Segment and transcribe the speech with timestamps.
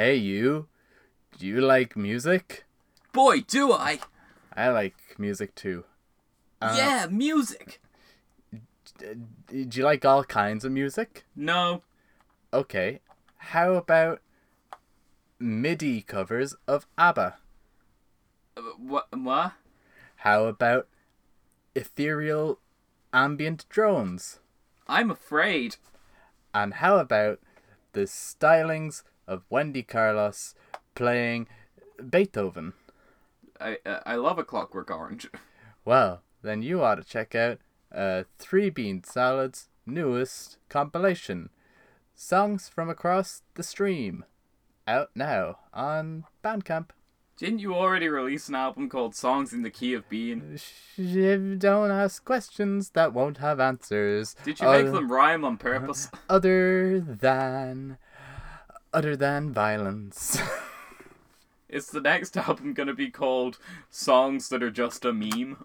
[0.00, 0.66] Hey, you.
[1.38, 2.64] Do you like music?
[3.12, 3.98] Boy, do I!
[4.56, 5.84] I like music too.
[6.58, 7.82] Uh, yeah, music!
[8.98, 9.18] Do
[9.70, 11.26] you like all kinds of music?
[11.36, 11.82] No.
[12.50, 13.00] Okay.
[13.52, 14.22] How about
[15.38, 17.36] MIDI covers of ABBA?
[18.56, 19.08] Uh, What?
[19.14, 19.52] What?
[20.16, 20.88] How about
[21.74, 22.58] ethereal
[23.12, 24.38] ambient drones?
[24.88, 25.76] I'm afraid.
[26.54, 27.38] And how about
[27.92, 30.54] the stylings of Wendy Carlos
[30.94, 31.46] playing
[32.10, 32.72] Beethoven?
[33.60, 35.28] I uh, I love a Clockwork Orange.
[35.82, 37.58] Well, then you ought to check out
[37.90, 41.48] uh, Three Bean Salad's newest compilation,
[42.14, 44.26] Songs from Across the Stream,
[44.86, 46.90] out now on Bandcamp.
[47.38, 50.04] Didn't you already release an album called Songs in the Key of?
[50.10, 54.36] Sh- Don't ask questions that won't have answers.
[54.44, 56.10] Did you make them rhyme on purpose?
[56.28, 57.96] Other than.
[58.92, 60.38] Other than violence.
[61.68, 65.30] Is the next album gonna be called Songs That Are Just a Meme?
[65.30, 65.56] you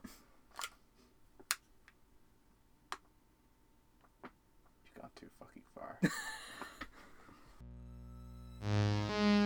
[5.01, 5.99] got too fucking far.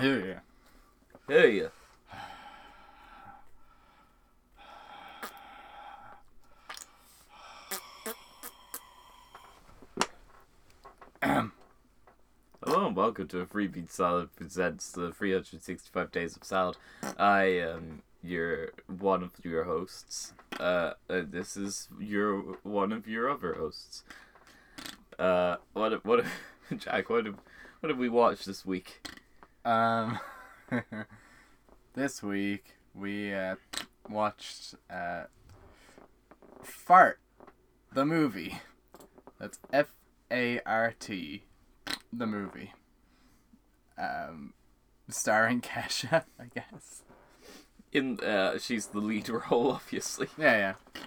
[0.00, 0.38] yeah.
[1.26, 1.64] Hey.
[11.20, 16.76] Hello and welcome to a Three Bean Salad presents the 365 Days of Salad.
[17.18, 20.32] I am your one of your hosts.
[20.60, 24.04] Uh, uh this is your one of your other hosts.
[25.18, 26.24] Uh, what what
[26.76, 27.10] Jack?
[27.10, 27.38] What have,
[27.80, 29.00] what have we watched this week?
[29.64, 30.18] Um,
[31.94, 33.56] this week we uh,
[34.08, 35.24] watched uh,
[36.62, 37.20] Fart,
[37.92, 38.60] the movie.
[39.38, 39.94] That's F
[40.30, 41.44] A R T,
[42.12, 42.72] the movie.
[43.98, 44.54] Um,
[45.08, 47.02] starring Kesha, I guess.
[47.92, 50.28] In uh, she's the lead role, obviously.
[50.38, 51.02] Yeah, yeah.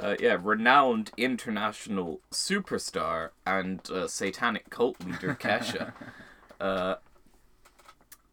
[0.00, 5.92] Uh, yeah, renowned international superstar and uh, satanic cult leader Kesha.
[6.60, 6.94] uh,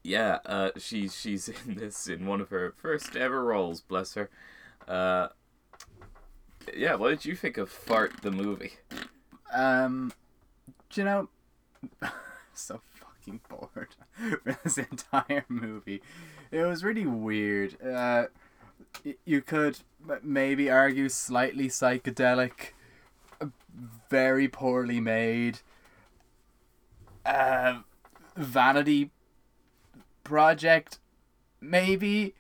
[0.06, 3.82] yeah, uh, she's she's in this in one of her first ever roles.
[3.82, 4.30] Bless her.
[4.88, 5.30] Uh,
[6.76, 8.74] yeah, what did you think of Fart the movie?
[9.54, 10.14] Um,
[10.90, 11.30] do you know,
[12.54, 13.96] so fucking bored
[14.46, 16.02] with this entire movie.
[16.52, 17.82] It was really weird.
[17.82, 18.26] Uh,
[19.26, 19.80] you could
[20.24, 22.74] maybe argue slightly psychedelic,
[23.42, 23.48] uh,
[24.10, 25.60] very poorly made.
[27.26, 27.80] Uh,
[28.36, 29.12] vanity
[30.26, 31.00] project,
[31.62, 32.36] maybe.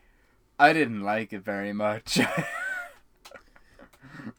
[0.59, 2.19] I didn't like it very much.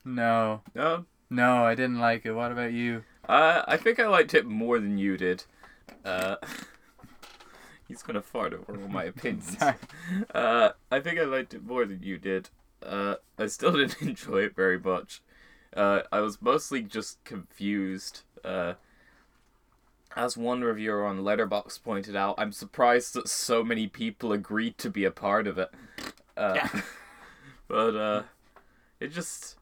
[0.05, 2.33] no, No, no, I didn't like it.
[2.33, 3.05] What about you?
[3.29, 5.45] uh, I think I liked it more than you did.
[6.05, 6.37] Uh,
[7.89, 9.57] he's gonna fart over all my opinions.
[10.34, 12.51] Uh, I think I liked it more than you did.
[12.83, 15.23] Uh, I still didn't enjoy it very much.
[15.75, 18.23] Uh, I was mostly just confused.
[18.45, 18.75] Uh,
[20.16, 24.91] as one reviewer on Letterboxd pointed out, I'm surprised that so many people agreed to
[24.91, 25.71] be a part of it.
[26.37, 26.81] Uh, Yeah.
[27.69, 28.22] but uh,
[28.99, 29.56] it just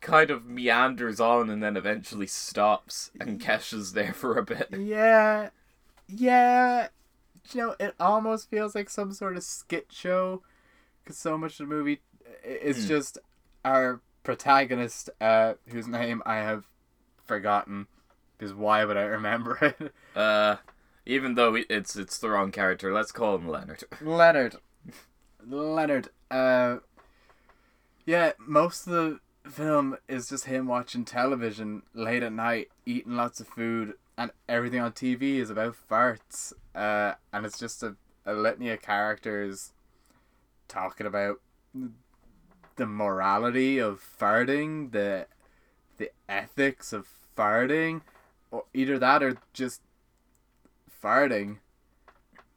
[0.00, 4.68] kind of meanders on and then eventually stops, and Kesha's there for a bit.
[4.78, 5.50] Yeah,
[6.08, 6.88] yeah.
[7.52, 10.42] You know, it almost feels like some sort of skit show,
[11.02, 12.00] because so much of the movie
[12.44, 12.88] is Hmm.
[12.88, 13.18] just
[13.64, 16.64] our protagonist, uh, whose name I have
[17.24, 17.86] forgotten.
[18.38, 19.94] Because why would I remember it?
[20.14, 20.56] Uh,
[21.04, 23.84] even though it- it's it's the wrong character, let's call him Leonard.
[24.00, 24.56] Leonard.
[25.46, 26.08] Leonard.
[26.30, 26.78] Uh,
[28.04, 33.40] yeah, most of the film is just him watching television late at night, eating lots
[33.40, 36.52] of food, and everything on TV is about farts.
[36.74, 39.72] Uh, and it's just a, a litany of characters
[40.68, 41.36] talking about
[42.76, 45.26] the morality of farting, the
[45.98, 47.06] the ethics of
[47.36, 48.02] farting,
[48.74, 49.80] either that or just
[51.02, 51.58] farting.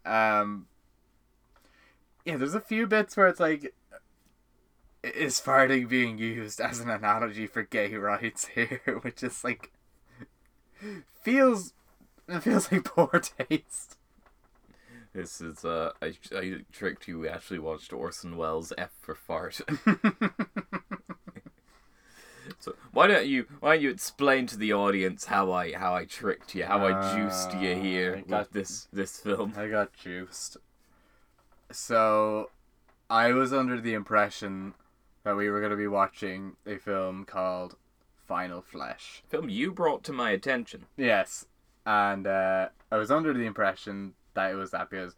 [0.05, 0.67] Um,
[2.25, 3.73] yeah, there's a few bits where it's like,
[5.03, 9.71] is farting being used as an analogy for gay rights here, which is like
[11.21, 11.73] feels
[12.27, 13.97] it feels like poor taste.
[15.13, 17.19] This is uh, I I tricked you.
[17.19, 19.61] We actually watched Orson Welles' F for fart.
[22.99, 26.53] why don't you why don't you explain to the audience how I how I tricked
[26.53, 29.53] you, how I juiced you Uh, I here got- with this this film?
[29.55, 30.57] I got juiced.
[31.71, 32.49] So,
[33.09, 34.73] I was under the impression
[35.23, 37.75] that we were going to be watching a film called
[38.27, 39.23] Final Flesh.
[39.29, 40.85] Film you brought to my attention.
[40.97, 41.45] Yes,
[41.85, 45.15] and uh, I was under the impression that it was that because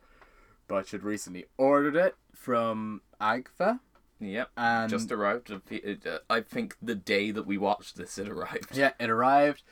[0.68, 3.80] Butch had recently ordered it from Agfa,
[4.22, 4.52] Yep.
[4.56, 5.52] and just arrived.
[5.52, 8.78] uh, I think the day that we watched this, it arrived.
[8.78, 9.64] yeah, it arrived,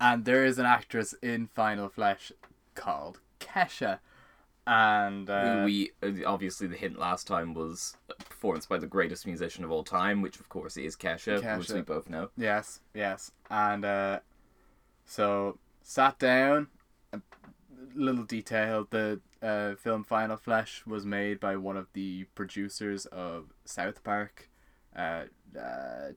[0.00, 2.30] and there is an actress in Final Flesh
[2.76, 3.98] called Kesha,
[4.66, 9.26] and uh, we uh, obviously the hint last time was a performance by the greatest
[9.26, 11.74] musician of all time, which of course is Kesha, which Kesha.
[11.74, 12.30] we both know.
[12.36, 13.32] Yes, yes.
[13.50, 14.20] And uh,
[15.04, 16.68] so sat down.
[17.12, 17.20] A
[17.94, 23.52] little detail: the uh, film Final Flesh was made by one of the producers of
[23.64, 24.50] South Park,
[24.96, 25.24] uh,
[25.58, 26.10] uh,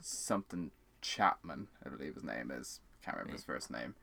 [0.00, 0.70] something
[1.02, 2.80] Chapman, I believe his name is.
[3.04, 3.94] Can't remember his first name.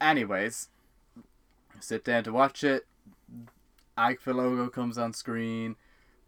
[0.00, 0.68] Anyways,
[1.80, 2.86] sit down to watch it.
[3.96, 5.76] Agfa logo comes on screen.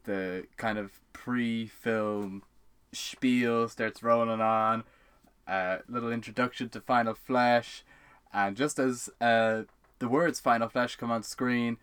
[0.04, 2.42] The kind of pre-film
[2.92, 4.84] spiel starts rolling on.
[5.46, 7.84] A little introduction to Final Flesh,
[8.32, 9.62] and just as uh,
[9.98, 11.76] the words Final Flesh come on screen,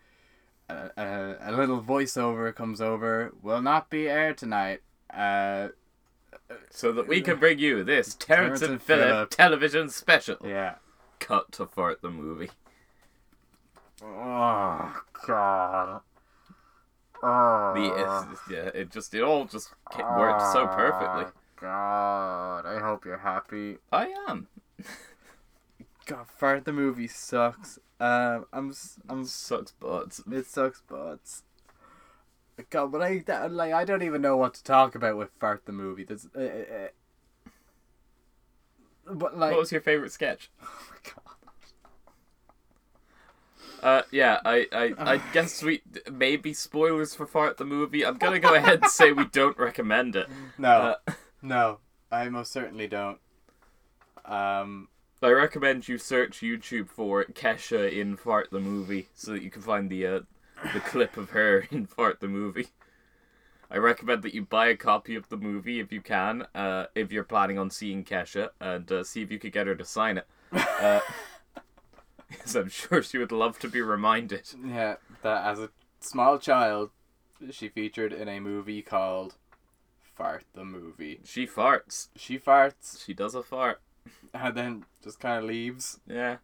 [0.68, 3.32] a, a, a little voiceover comes over.
[3.42, 4.80] Will not be aired tonight.
[5.12, 5.68] Uh,
[6.70, 9.30] So that we can bring you this Terrance, Terrance and, and Phillip, Phillip.
[9.30, 10.36] television special.
[10.44, 10.76] yeah.
[11.18, 12.50] Cut to fart the movie.
[14.02, 16.00] Oh God.
[17.22, 17.72] Oh.
[17.74, 21.26] The yeah, it just it all just worked so perfectly.
[21.60, 23.78] God, I hope you're happy.
[23.92, 24.48] I am.
[26.06, 27.78] God, Fart the movie sucks.
[28.00, 28.74] Um, I'm,
[29.08, 29.24] I'm.
[29.24, 30.22] Sucks butts.
[30.30, 31.44] It sucks, butts.
[32.70, 35.64] God, but I that, like I don't even know what to talk about with Fart
[35.66, 36.04] the movie.
[36.04, 36.88] There's, uh, uh, uh,
[39.14, 40.50] but like, What was your favorite sketch?
[40.62, 41.18] oh my God.
[43.82, 48.06] Uh, yeah, I, I, I guess we maybe spoilers for Fart the movie.
[48.06, 50.28] I'm gonna go ahead and say we don't recommend it.
[50.58, 51.12] no, Uh,
[51.42, 51.78] no,
[52.10, 53.18] I most certainly don't.
[54.24, 54.86] Um,
[55.22, 59.62] I recommend you search YouTube for Kesha in Fart the movie so that you can
[59.62, 60.20] find the uh,
[60.72, 62.68] the clip of her in Fart the movie.
[63.70, 67.12] I recommend that you buy a copy of the movie if you can, uh, if
[67.12, 70.18] you're planning on seeing Kesha, and uh, see if you could get her to sign
[70.18, 70.26] it.
[70.52, 71.00] Uh,
[72.28, 74.50] because I'm sure she would love to be reminded.
[74.66, 75.70] yeah, that as a
[76.00, 76.90] small child,
[77.50, 79.36] she featured in a movie called
[80.16, 81.20] Fart the movie.
[81.24, 82.08] She farts.
[82.16, 83.80] She farts She does a fart.
[84.34, 86.00] and then just kind of leaves.
[86.06, 86.36] Yeah.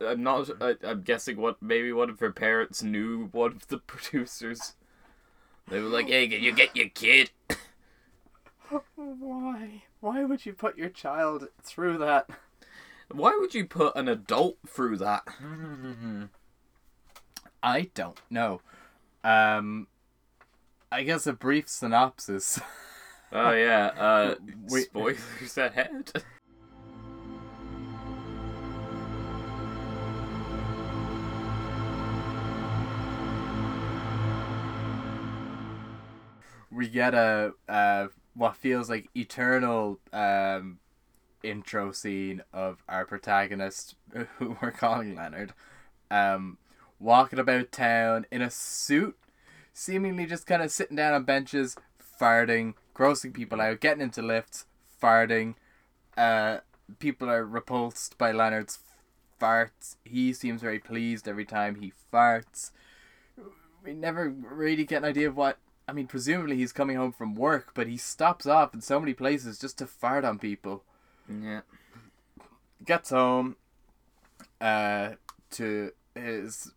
[0.00, 0.50] I'm not.
[0.60, 4.74] I, I'm guessing what maybe one of her parents knew one of the producers.
[5.68, 7.30] They were like, "Hey, can you get your kid?"
[8.96, 9.82] Why?
[10.00, 12.28] Why would you put your child through that?
[13.10, 15.26] Why would you put an adult through that?
[17.62, 18.60] I don't know.
[19.24, 19.88] Um,
[20.92, 22.60] I guess a brief synopsis.
[23.32, 23.86] Oh yeah.
[23.96, 24.34] Uh,
[24.68, 24.84] Wait.
[24.84, 26.12] spoilers ahead.
[36.70, 40.78] we get a uh, what feels like eternal um,
[41.42, 43.96] intro scene of our protagonist,
[44.38, 45.52] who we're calling Leonard,
[46.10, 46.58] um,
[47.00, 49.16] walking about town in a suit,
[49.72, 51.76] seemingly just kind of sitting down on benches,
[52.20, 54.66] farting, grossing people out, getting into lifts,
[55.00, 55.54] farting.
[56.16, 56.58] Uh,
[56.98, 58.80] people are repulsed by Leonard's
[59.40, 59.96] farts.
[60.04, 62.72] He seems very pleased every time he farts.
[63.84, 65.58] We never really get an idea of what.
[65.86, 69.14] I mean, presumably he's coming home from work, but he stops off in so many
[69.14, 70.82] places just to fart on people.
[71.28, 71.60] yeah.
[72.84, 73.56] Gets home,
[74.60, 75.12] uh,
[75.52, 76.72] to his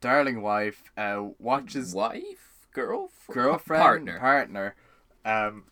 [0.00, 0.82] darling wife.
[0.96, 4.18] Uh, watches Wife, girlfriend, girlfriend partner.
[4.18, 4.74] partner
[5.24, 5.64] um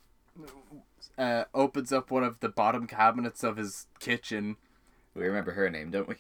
[1.19, 4.57] uh opens up one of the bottom cabinets of his kitchen
[5.15, 6.15] we remember her name, don't we?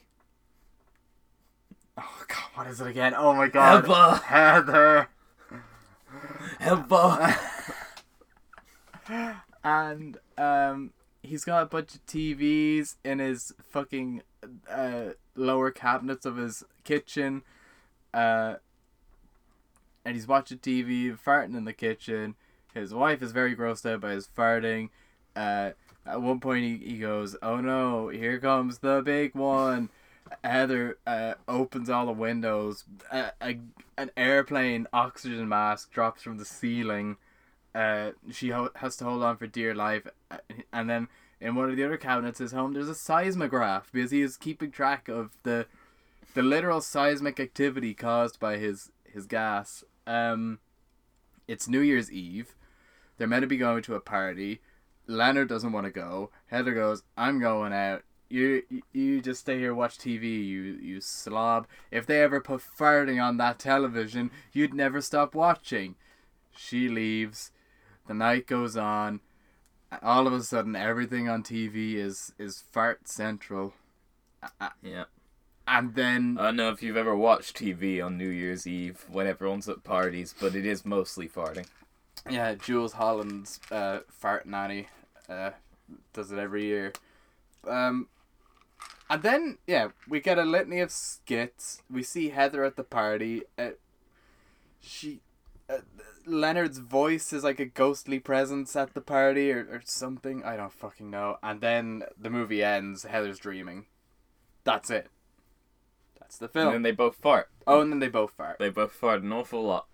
[1.98, 3.84] oh god what is it again oh my god
[4.24, 5.08] Heather.
[5.08, 5.08] heather
[9.06, 9.36] Heather.
[9.64, 14.22] and um he's got a bunch of tvs in his fucking
[14.70, 17.42] uh lower cabinets of his kitchen.
[18.12, 18.56] Uh,
[20.04, 22.34] and he's watching TV, farting in the kitchen.
[22.74, 24.90] His wife is very grossed out by his farting.
[25.36, 25.70] Uh,
[26.06, 29.88] at one point, he, he goes, Oh no, here comes the big one.
[30.42, 32.84] Heather uh, opens all the windows.
[33.12, 33.32] A,
[33.98, 37.16] an airplane oxygen mask drops from the ceiling.
[37.74, 40.06] Uh, she ho- has to hold on for dear life.
[40.30, 40.38] Uh,
[40.72, 41.08] And then
[41.40, 44.70] in one of the other cabinets at home, there's a seismograph because he is keeping
[44.70, 45.66] track of the
[46.34, 49.84] the literal seismic activity caused by his his gas.
[50.06, 50.60] Um,
[51.46, 52.54] it's New Year's Eve.
[53.22, 54.60] They're meant to be going to a party.
[55.06, 56.32] Leonard doesn't want to go.
[56.46, 58.02] Heather goes, "I'm going out.
[58.28, 60.44] You you- just stay here watch TV.
[60.44, 61.68] You you slob.
[61.92, 65.94] If they ever put farting on that television, you'd never stop watching."
[66.50, 67.52] She leaves.
[68.08, 69.20] The night goes on.
[70.02, 73.72] All of a sudden, everything on TV is is fart central.
[74.82, 75.04] Yeah.
[75.68, 79.28] And then I don't know if you've ever watched TV on New Year's Eve when
[79.28, 81.68] everyone's at parties, but it is mostly farting.
[82.30, 84.88] Yeah, Jools Holland's uh, fart nanny
[85.28, 85.50] uh,
[86.12, 86.92] does it every year.
[87.66, 88.08] Um,
[89.10, 91.82] and then yeah, we get a litany of skits.
[91.90, 93.42] We see Heather at the party.
[93.58, 93.70] Uh,
[94.80, 95.20] she,
[95.68, 95.78] uh,
[96.26, 100.44] Leonard's voice is like a ghostly presence at the party or, or something.
[100.44, 101.38] I don't fucking know.
[101.42, 103.04] And then the movie ends.
[103.04, 103.86] Heather's dreaming.
[104.64, 105.08] That's it.
[106.20, 106.68] That's the film.
[106.68, 107.48] And then they both fart.
[107.66, 108.58] oh, and then they both fart.
[108.58, 109.86] They both fart an awful lot.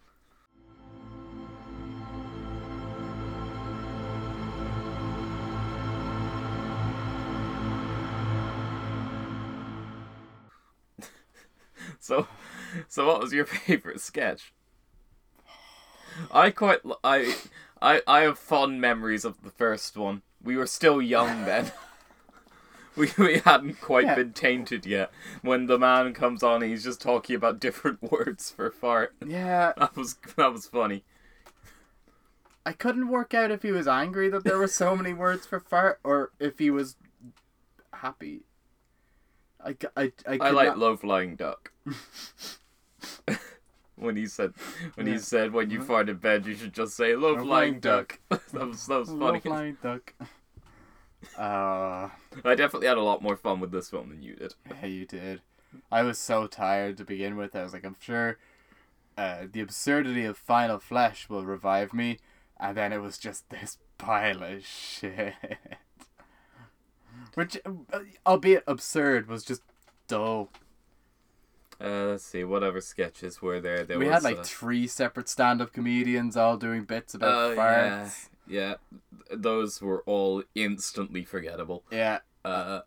[12.09, 12.27] So,
[12.89, 14.53] so what was your favorite sketch?
[16.33, 17.37] I quite I
[17.81, 20.23] I I have fond memories of the first one.
[20.43, 21.71] We were still young then.
[22.97, 24.17] We, we hadn't quite Yeah.
[24.17, 25.13] been tainted yet.
[25.43, 29.15] When the man comes on, he's just talking about different words for fart.
[29.25, 31.05] Yeah, That was that was funny.
[32.67, 35.61] I couldn't work out if he was angry that there were so many words for
[35.61, 36.97] fart or if he was
[37.93, 38.41] happy.
[39.65, 41.73] I, I, I, I like not- low flying duck.
[43.97, 44.53] when he said
[44.95, 45.15] when Yeah.
[45.15, 48.19] he said when you fart in bed you should just say low flying Low-flying duck.
[48.29, 49.21] that was that was funny.
[49.21, 50.15] Low flying duck.
[51.37, 52.09] Uh,
[52.45, 54.55] I definitely had a lot more fun with this film than you did.
[54.71, 55.43] yeah, you did.
[55.91, 57.57] I was so tired to begin with.
[57.57, 58.39] I was like, I'm sure
[59.17, 62.19] uh, the absurdity of Final Flesh will revive me.
[62.61, 65.35] And then it was just this pile of shit.
[67.39, 69.63] Which, uh, albeit absurd, was just
[70.09, 70.51] dull.
[71.81, 73.85] Uh, let's see what other sketches were there.
[73.85, 78.29] There we had like uh, three separate stand-up comedians all doing bits about oh, farts.
[78.49, 78.75] yeah,
[79.31, 79.37] yeah.
[79.37, 81.85] Those were all instantly forgettable.
[81.93, 82.19] Yeah.
[82.45, 82.81] Uh,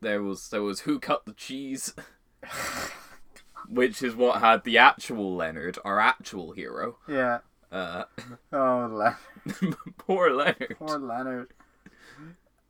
[0.00, 1.92] there was there was who cut the cheese,
[3.68, 6.98] which is what had the actual Leonard, our actual hero.
[7.08, 7.38] Yeah.
[7.72, 8.04] Uh,
[8.52, 9.76] Oh, Leonard.
[9.98, 10.76] poor Leonard.
[10.78, 11.52] poor Leonard.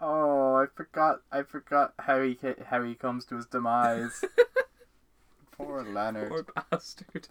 [0.01, 1.23] Oh, I forgot.
[1.33, 4.25] I forgot how he how he comes to his demise.
[5.53, 7.29] poor Leonard Poor bastard.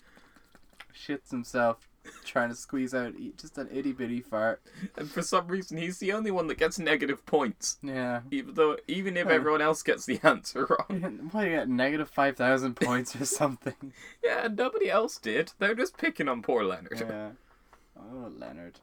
[0.93, 1.88] shits himself
[2.24, 4.62] trying to squeeze out just an itty bitty fart.
[4.97, 7.77] And for some reason, he's the only one that gets negative points.
[7.81, 8.21] Yeah.
[8.31, 11.29] Even though, even if everyone else gets the answer wrong.
[11.31, 11.69] Do you get?
[11.69, 13.74] Negative five thousand points or something.
[14.24, 15.53] Yeah, nobody else did.
[15.57, 16.97] They're just picking on poor Leonard.
[17.00, 17.29] Yeah.
[17.97, 18.79] Oh, Leonard.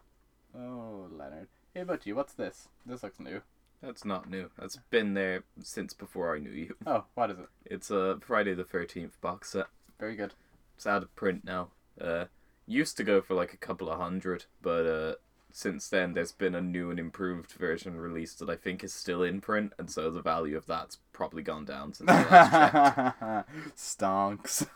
[0.57, 1.49] Oh, Leonard.
[1.75, 2.15] Hey, about you?
[2.15, 2.69] What's this?
[2.87, 3.43] This looks new.
[3.83, 4.51] That's not new.
[4.59, 6.77] That's been there since before I knew you.
[6.87, 7.49] Oh, what is it?
[7.67, 9.67] It's a Friday the Thirteenth box set.
[10.01, 10.33] Very good.
[10.77, 11.69] It's out of print now.
[12.01, 12.27] Uh,
[12.67, 15.15] used to go for like a couple of hundred, but uh,
[15.53, 19.23] since then there's been a new and improved version released that I think is still
[19.23, 23.77] in print, and so the value of that's probably gone down since I last checked.
[23.77, 24.67] Stonks.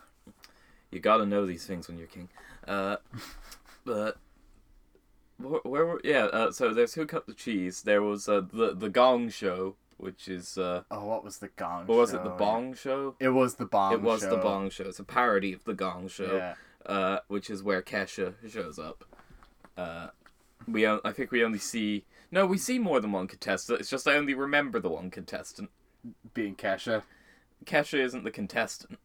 [0.91, 2.29] You gotta know these things when you're king.
[2.67, 2.97] Uh,
[3.85, 4.19] but
[5.39, 6.25] where, where were yeah?
[6.25, 7.83] Uh, so there's who cut the cheese.
[7.83, 11.87] There was uh, the the Gong Show, which is uh, Oh, what was the Gong
[11.87, 12.23] what was it?
[12.25, 13.15] The Bong Show.
[13.21, 14.85] It was the Bong it was the Bong Show.
[14.85, 16.37] It's a parody of the Gong Show.
[16.37, 16.55] Yeah.
[16.87, 19.05] uh, which is where Kesha shows up.
[19.77, 20.09] Uh,
[20.67, 23.81] we on- I think we only see no, we see more than one contestant.
[23.81, 25.71] It's just I only remember the one contestant.
[26.35, 27.03] Being Kesha.
[27.65, 28.99] Kesha isn't the contestant.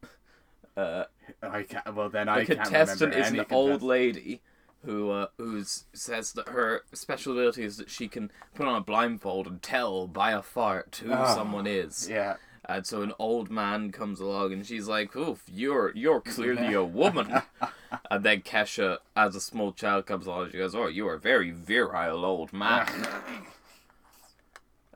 [0.76, 1.04] Uh,
[1.42, 4.42] I can't, well, then the I contestant is an any old lady
[4.84, 8.80] who uh, who's says that her special ability is that she can put on a
[8.80, 12.08] blindfold and tell by a fart who Oh, someone is.
[12.08, 12.36] Yeah.
[12.66, 16.82] And so an old man comes along and she's like, "Oof, you're you're clearly a
[16.82, 17.42] woman."
[18.10, 21.14] and then Kesha, as a small child, comes along and she goes, "Oh, you are
[21.14, 22.86] a very virile old man."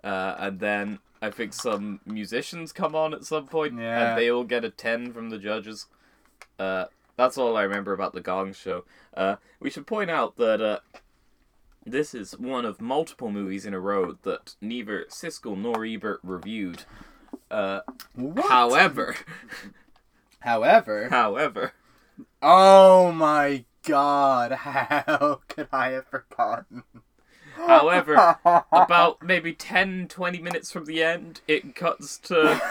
[0.02, 4.10] uh, and then I think some musicians come on at some point, Yeah.
[4.10, 5.86] and they all get a ten from the judges.
[6.58, 6.86] Uh,
[7.18, 8.84] that's all I remember about the Gong Show.
[9.12, 10.78] Uh, we should point out that uh,
[11.84, 16.84] this is one of multiple movies in a row that neither Siskel nor Ebert reviewed.
[17.50, 17.80] Uh,
[18.14, 18.46] What?
[18.48, 19.16] however,
[20.40, 21.72] However, however,
[22.40, 26.84] oh my god, how could I have forgotten?
[27.56, 28.38] However,
[28.72, 32.62] about maybe 10, 20 minutes from the end, it cuts to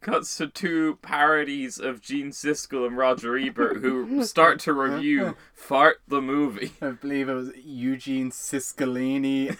[0.00, 6.00] cuts to two parodies of Gene Siskel and Roger Ebert who start to review Fart
[6.08, 6.72] the movie.
[6.80, 9.56] I believe it was Eugene Siscolini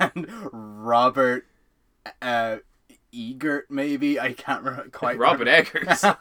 [0.00, 1.46] and Robert
[2.22, 2.58] uh,
[3.12, 4.18] Egert, maybe.
[4.20, 5.18] I can't remember quite.
[5.18, 6.04] Robert Eggers.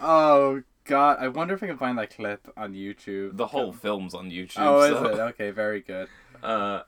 [0.00, 3.36] Oh god, I wonder if I can find that clip on YouTube.
[3.36, 4.58] The whole film's on YouTube.
[4.58, 5.20] Oh, is it?
[5.20, 6.08] Okay, very good.
[6.42, 6.82] Uh,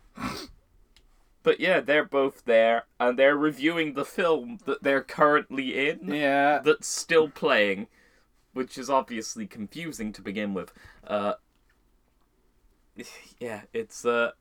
[1.43, 6.13] but yeah, they're both there, and they're reviewing the film that they're currently in.
[6.13, 6.61] Yeah.
[6.65, 7.87] that's still playing,
[8.53, 10.73] which is obviously confusing to begin with.
[11.07, 11.35] Uh,
[13.39, 14.33] yeah, it's uh.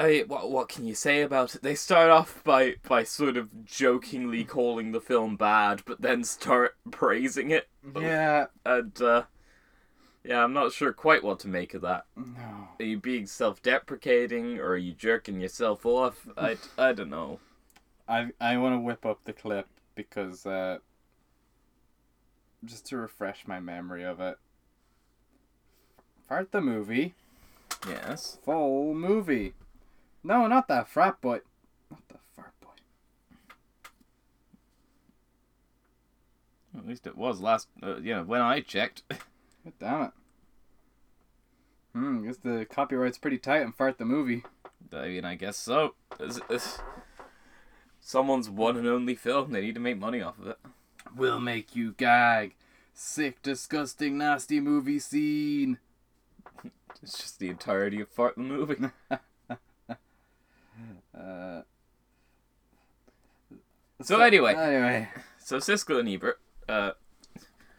[0.00, 1.62] I, what what can you say about it?
[1.62, 6.76] They start off by by sort of jokingly calling the film bad, but then start
[6.92, 8.46] praising it, Yeah.
[8.64, 9.24] and uh,
[10.24, 12.04] yeah, I'm not sure quite what to make of that.
[12.16, 12.68] No.
[12.80, 16.28] Are you being self-deprecating, or are you jerking yourself off?
[16.36, 17.40] I, I don't know.
[18.08, 20.78] I I want to whip up the clip because uh,
[22.64, 24.38] just to refresh my memory of it.
[26.28, 27.14] Fart the movie,
[27.86, 28.38] Yes.
[28.44, 29.54] full movie.
[30.22, 31.40] No, not that frat boy.
[31.90, 32.68] Not the fart boy.
[36.76, 37.68] At least it was last.
[37.82, 39.02] Uh, yeah, when I checked.
[39.64, 40.10] God damn it.
[41.94, 44.44] Hmm, I guess the copyright's pretty tight on Fart the movie.
[44.92, 45.94] I mean, I guess so.
[46.20, 46.78] It's, it's
[48.00, 49.52] someone's one and only film.
[49.52, 50.58] They need to make money off of it.
[51.16, 52.54] We'll make you gag.
[52.94, 55.78] Sick, disgusting, nasty movie scene.
[57.00, 58.76] It's just the entirety of Fart the movie.
[61.16, 61.62] Uh,
[64.02, 64.54] So anyway.
[64.54, 65.08] Anyway.
[65.38, 66.38] so Siskel and Ebert.
[66.68, 66.92] Uh,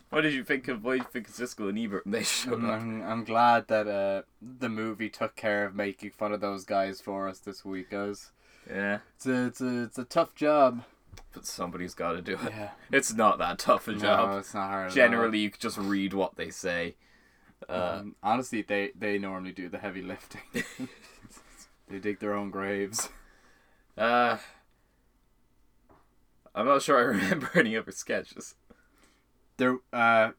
[0.10, 0.84] what did you think of?
[0.84, 2.72] What did you think of Siskel and Ebert when they showed up?
[2.82, 7.00] I'm, I'm glad that uh, the movie took care of making fun of those guys
[7.02, 8.32] for us this week, guys.
[8.70, 10.84] Yeah, It's a, it's a, it's a tough job.
[11.34, 12.52] but somebody's got to do it.
[12.52, 12.70] Yeah.
[12.92, 14.30] It's not that tough a job.
[14.30, 14.86] No, it's not hard.
[14.86, 14.96] at all.
[14.96, 16.96] Generally, you could just read what they say.
[17.68, 20.42] Uh, Um, honestly, they, they normally do the heavy lifting.
[21.88, 23.10] they dig their own graves.
[23.98, 24.38] uh,
[26.56, 28.56] I'm not sure I remember any other sketches.
[29.60, 30.32] There, uh,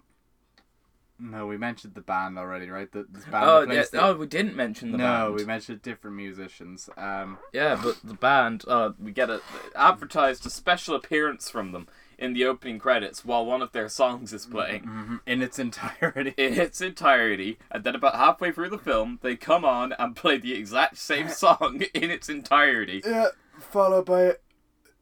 [1.18, 2.90] no, we mentioned the band already, right?
[2.90, 5.34] The, this band Oh, yeah, oh, we didn't mention the no, band.
[5.34, 6.88] we mentioned different musicians.
[6.96, 9.40] Um, Yeah, but the band, uh, we get a
[9.76, 14.32] advertised a special appearance from them in the opening credits while one of their songs
[14.32, 16.34] is playing in its entirety.
[16.38, 20.38] in its entirety, and then about halfway through the film, they come on and play
[20.38, 23.02] the exact same song in its entirety.
[23.04, 23.28] Yeah,
[23.58, 24.36] followed by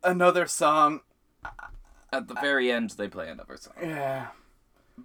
[0.03, 1.01] another song.
[2.13, 3.75] At the very end, they play another song.
[3.83, 4.29] Yeah.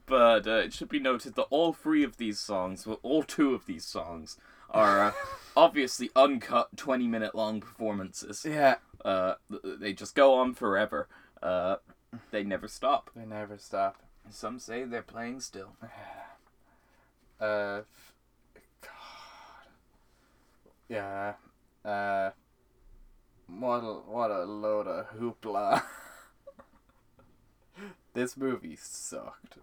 [0.05, 3.53] But uh, it should be noted that all three of these songs, well, all two
[3.53, 4.37] of these songs,
[4.69, 5.11] are uh,
[5.57, 8.45] obviously uncut, twenty-minute long performances.
[8.47, 8.75] Yeah.
[9.03, 11.07] Uh, they just go on forever.
[11.41, 11.75] Uh,
[12.31, 13.09] they never stop.
[13.15, 14.01] They never stop.
[14.29, 15.75] Some say they're playing still.
[17.41, 17.81] Uh,
[18.81, 19.67] God.
[20.87, 21.33] Yeah.
[21.83, 22.29] Uh,
[23.47, 25.83] what a, what a load of hoopla.
[28.13, 29.57] this movie sucked.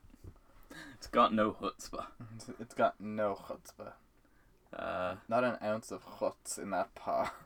[0.95, 2.07] It's got no chutzpah.
[2.61, 3.93] It's- got no chutzpah.
[4.77, 7.33] Uh, Not an ounce of chutz in that paw.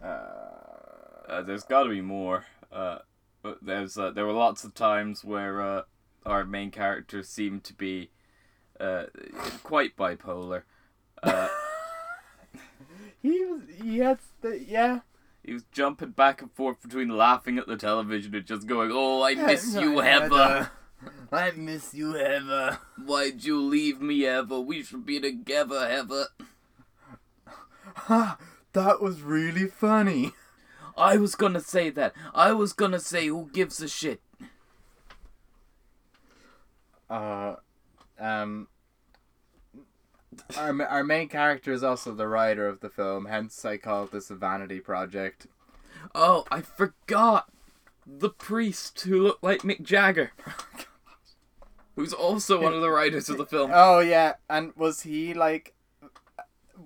[0.00, 2.44] Uh, uh, there's got to be more.
[2.70, 2.98] Uh,
[3.42, 5.82] but there's uh, there were lots of times where uh,
[6.24, 8.10] our main character seemed to be
[8.78, 9.06] uh,
[9.64, 10.62] quite bipolar.
[11.20, 11.48] Uh,
[13.22, 13.62] he was.
[13.82, 14.18] He had.
[14.40, 15.00] The, yeah.
[15.48, 19.22] He was jumping back and forth between laughing at the television and just going, "Oh,
[19.22, 20.70] I miss you, Heather.
[21.32, 22.78] I miss you, Heather.
[23.02, 24.60] Why'd you leave me, Heather?
[24.60, 26.26] We should be together, Heather."
[27.94, 28.36] Ha!
[28.74, 30.32] That was really funny.
[30.98, 32.12] I was gonna say that.
[32.34, 34.20] I was gonna say, "Who gives a shit?"
[37.08, 37.56] Uh,
[38.18, 38.68] um.
[40.56, 44.30] Our, our main character is also the writer of the film, hence I call this
[44.30, 45.46] a vanity project.
[46.14, 47.50] Oh, I forgot
[48.06, 50.32] the priest who looked like Mick Jagger,
[51.96, 53.70] who's also one of the writers of the film.
[53.74, 55.74] Oh yeah, and was he like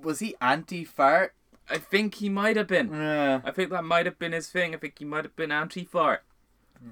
[0.02, 1.34] Was he anti-fart?
[1.70, 2.92] I think he might have been.
[2.92, 3.40] Yeah.
[3.44, 4.74] I think that might have been his thing.
[4.74, 6.24] I think he might have been anti-fart.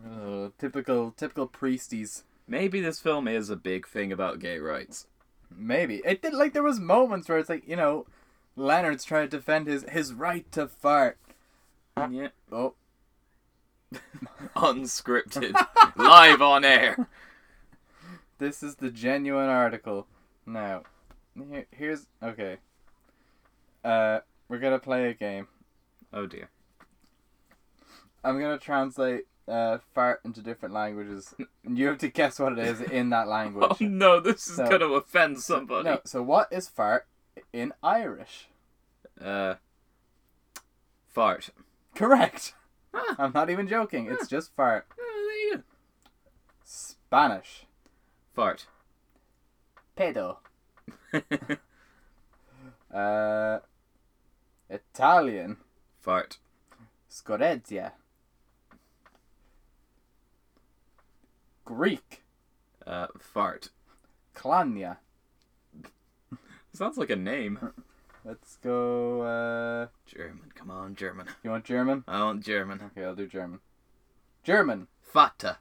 [0.08, 2.22] Oh, typical, typical priesties.
[2.46, 5.06] Maybe this film is a big thing about gay rights.
[5.54, 6.34] Maybe it did.
[6.34, 8.06] Like there was moments where it's like you know,
[8.56, 11.18] Leonard's trying to defend his his right to fart.
[11.96, 12.28] Yeah.
[12.50, 12.74] Oh,
[14.56, 15.54] Unscripted.
[15.96, 17.08] Live on air.
[18.38, 20.06] this is the genuine article.
[20.46, 20.84] Now,
[21.34, 22.56] here, here's okay.
[23.84, 25.48] Uh, we're gonna play a game.
[26.12, 26.48] Oh dear.
[28.22, 31.34] I'm gonna translate uh fart into different languages,
[31.64, 33.70] and you have to guess what it is in that language.
[33.70, 35.88] Oh no, this is So- gonna offend somebody.
[35.88, 37.06] No, so what is fart
[37.52, 38.48] in Irish?
[39.20, 39.54] Uh.
[41.08, 41.50] Fart.
[41.96, 42.54] Correct.
[43.18, 44.06] I'm not even joking.
[44.10, 44.86] It's just fart.
[44.98, 45.62] Oh, there you go.
[46.64, 47.66] Spanish.
[48.32, 48.66] Fart.
[49.96, 50.36] Pedo.
[52.92, 53.60] Uh,
[54.68, 55.58] Italian.
[56.00, 56.38] Fart.
[57.08, 57.92] Scoreggia.
[61.70, 62.24] Greek.
[62.84, 63.68] Uh, fart.
[64.34, 64.96] Klania.
[66.72, 67.60] Sounds like a name.
[68.24, 69.22] Let's go.
[69.22, 70.50] Uh, German.
[70.56, 71.28] Come on, German.
[71.44, 72.02] you want German?
[72.08, 72.80] I want German.
[72.86, 73.60] Okay, I'll do German.
[74.42, 74.88] German.
[75.00, 75.58] Fata.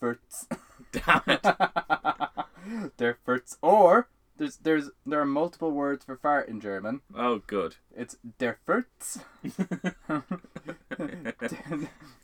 [0.00, 0.48] Furts.
[0.90, 1.42] Damn it.
[2.96, 3.56] They're furts.
[3.62, 7.02] Or there's there's there are multiple words for fart in German.
[7.16, 7.76] Oh, good.
[7.96, 9.20] It's der Furts.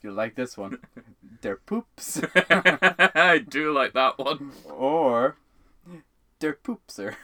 [0.03, 0.81] you like this one?
[1.41, 2.21] Der Poops.
[2.51, 4.53] I do like that one.
[4.69, 5.37] or
[6.39, 7.15] der Poopser.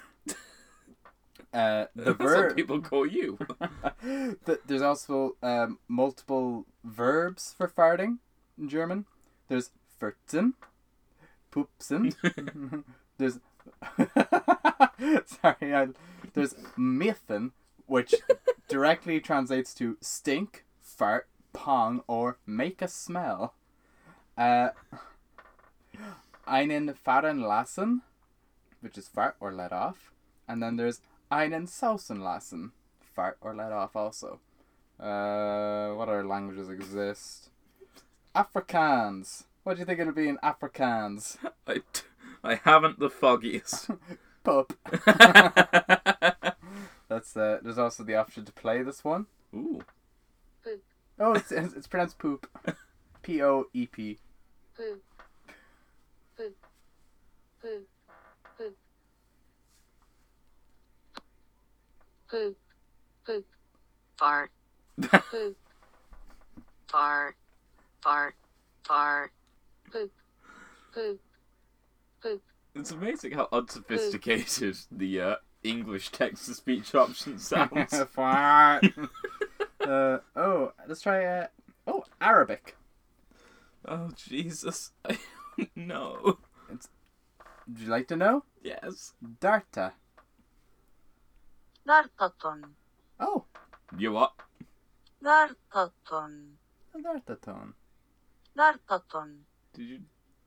[1.52, 2.56] Uh, the That's what verb.
[2.56, 3.38] people call you.
[4.02, 8.18] Th- There's also um, multiple verbs for farting
[8.58, 9.04] in German.
[9.48, 10.54] There's furzen,
[11.52, 12.84] poopsen.
[13.18, 13.38] there's
[15.26, 15.88] sorry, I,
[16.34, 17.52] there's miffen,
[17.86, 18.14] which
[18.68, 23.54] directly translates to stink, fart, pong, or make a smell.
[24.36, 24.70] Uh,
[26.46, 28.02] einen fahren lassen,
[28.80, 30.12] which is fart or let off,
[30.46, 34.40] and then there's einen sausen lassen, fart or let off also.
[34.98, 37.50] Uh, what other languages exist?
[38.34, 39.44] Afrikaans.
[39.62, 41.36] What do you think it'll be in Afrikaans?
[41.66, 42.02] I, t-
[42.44, 43.90] I haven't the foggiest.
[44.44, 44.72] Pup.
[47.08, 47.58] That's uh.
[47.62, 49.26] There's also the option to play this one.
[49.54, 49.82] Ooh.
[50.62, 50.82] Poop.
[51.18, 52.46] Oh, it's it's, it's pronounced poop.
[53.22, 54.18] P O E P.
[54.76, 55.02] Poop.
[56.36, 56.54] Poop.
[57.62, 57.88] Poop.
[58.58, 58.76] Poop.
[62.28, 62.56] Poop.
[63.24, 63.46] Poop.
[64.18, 64.50] Fart.
[65.00, 65.56] Poop.
[66.88, 67.36] Fart.
[68.02, 68.34] Fart.
[68.84, 69.32] Fart.
[69.90, 70.12] Poop.
[70.92, 71.20] Poop.
[72.22, 72.42] Poop.
[72.74, 77.98] It's amazing how unsophisticated the uh, English text to speech option sounds.
[78.10, 78.84] Fart.
[79.80, 81.24] uh, oh, let's try.
[81.24, 81.46] Uh,
[81.86, 82.76] oh, Arabic.
[83.86, 84.92] Oh, Jesus.
[85.04, 85.18] I
[85.58, 86.38] don't know.
[86.68, 88.44] Would you like to know?
[88.62, 89.14] Yes.
[89.40, 89.92] Darta.
[91.86, 92.62] Nartaton.
[93.20, 93.44] Oh,
[93.96, 94.32] You what?
[95.22, 96.52] Nartaton.
[96.94, 97.74] a Darta tone.
[98.56, 99.38] Nartaton.
[99.74, 100.00] Did you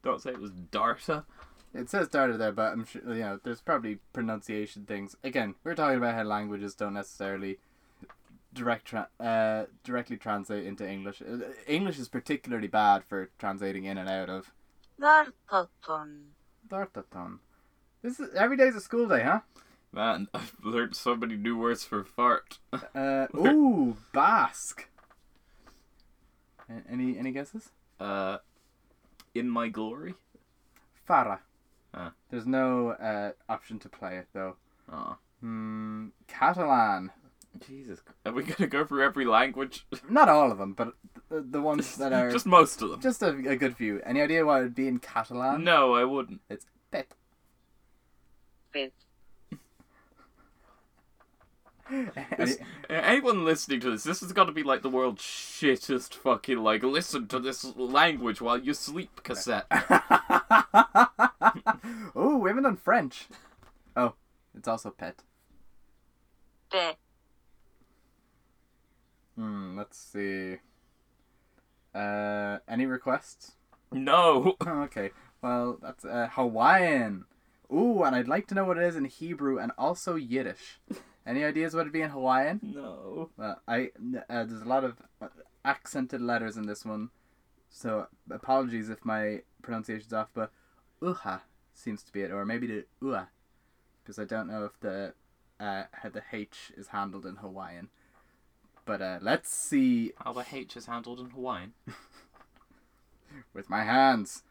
[0.04, 1.26] don't say it was Darta?
[1.74, 5.16] It says Darta there, but I'm sure you know there's probably pronunciation things.
[5.24, 7.60] Again, we're talking about how languages don't necessarily
[8.54, 11.22] direct tra- uh, directly translate into English.
[11.22, 14.52] Uh, English is particularly bad for translating in and out of
[15.00, 16.32] Nartaton.
[16.68, 17.40] Darta tone.
[18.02, 19.42] This is every day's a school day, huh?
[19.92, 22.60] Man, I've learned so many new words for fart.
[22.94, 24.88] Uh, ooh, Basque.
[26.90, 27.72] Any any guesses?
[28.00, 28.38] Uh,
[29.34, 30.14] in my glory?
[31.08, 31.40] Farah.
[31.94, 32.12] Ah.
[32.30, 34.56] There's no uh, option to play it though.
[34.92, 37.12] Oh, Hmm, Catalan.
[37.68, 38.02] Jesus.
[38.26, 39.86] Are we gonna go through every language?
[40.10, 40.94] Not all of them, but
[41.30, 43.02] the, the ones that are Just most of them.
[43.02, 44.02] just a, a good few.
[44.06, 45.64] Any idea why it would be in Catalan?
[45.64, 46.42] No, I wouldn't.
[46.50, 47.16] It's pet.
[48.72, 48.94] Pet.
[52.38, 56.60] This, anyone listening to this, this has got to be like the world's shittest fucking
[56.60, 59.66] like listen to this language while you sleep cassette.
[62.16, 63.28] oh, we haven't done French.
[63.96, 64.14] Oh,
[64.56, 65.24] it's also pet.
[66.72, 66.94] Pe.
[69.40, 70.58] Hmm, let's see.
[71.96, 73.54] Uh, any requests?
[73.90, 74.58] No.
[74.68, 75.12] Oh, okay.
[75.42, 77.24] Well, that's uh, Hawaiian.
[77.74, 80.82] Ooh, and I'd like to know what it is in Hebrew and also Yiddish.
[81.26, 82.60] Any ideas what it'd be in Hawaiian?
[82.62, 83.30] No.
[83.38, 83.92] Well, I
[84.30, 85.28] uh, there's a lot of uh,
[85.64, 87.12] accented letters in this one,
[87.70, 90.30] so apologies if my pronunciation's off.
[90.34, 90.52] But
[91.02, 91.42] uha
[91.74, 93.30] seems to be it, or maybe the ua,
[94.04, 95.14] because I don't know if the
[95.60, 97.90] uh, how the H is handled in Hawaiian.
[98.86, 101.74] But uh, let's see How the H is handled in Hawaiian.
[103.54, 104.44] with my hands.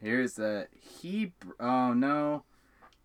[0.00, 0.66] Here's a
[1.00, 1.54] Hebrew.
[1.60, 2.44] Oh no,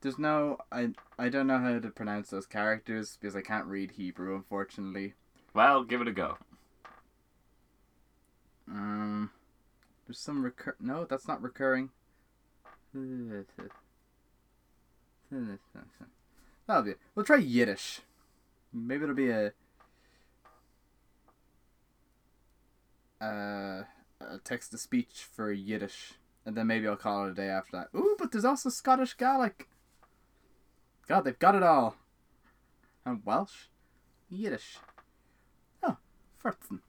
[0.02, 0.58] there's no.
[0.72, 5.14] I I don't know how to pronounce those characters because I can't read Hebrew, unfortunately.
[5.54, 6.38] Well, give it a go.
[8.70, 9.32] Um,
[10.06, 10.76] there's some recur.
[10.80, 11.90] No, that's not recurring.
[16.68, 16.92] That'll be.
[16.92, 17.00] It.
[17.16, 18.02] We'll try Yiddish.
[18.74, 19.54] Maybe it'll be a.
[23.22, 23.84] Uh,
[24.22, 26.14] a text to speech for Yiddish,
[26.46, 27.90] and then maybe I'll call it a day after that.
[27.98, 29.68] Ooh, but there's also Scottish Gaelic.
[31.08, 31.96] God, they've got it all.
[33.06, 33.68] And Welsh,
[34.30, 34.78] Yiddish.
[35.84, 35.98] Oh,
[36.44, 36.80] Furtzen.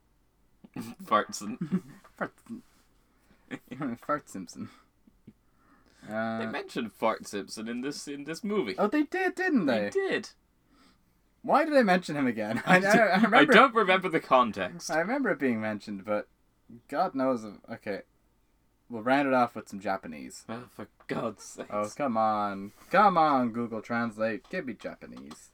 [1.05, 1.83] Fartson.
[2.17, 2.33] Fart,
[4.01, 4.69] Fart Simpson.
[6.07, 8.75] they Uh, mentioned Fart Simpson in this in this movie.
[8.79, 9.85] oh, they did, didn't they?
[9.85, 10.31] They did.
[11.49, 12.63] Why did I mention him again?
[12.67, 13.37] I, I, don't, I remember.
[13.37, 14.91] I don't remember the context.
[14.91, 16.29] I remember it being mentioned, but
[16.89, 17.43] God knows.
[17.73, 18.03] Okay,
[18.91, 20.45] we'll round it off with some Japanese.
[20.47, 21.69] Oh, for God's sake!
[21.73, 25.49] Oh, come on, come on, Google Translate, give me Japanese.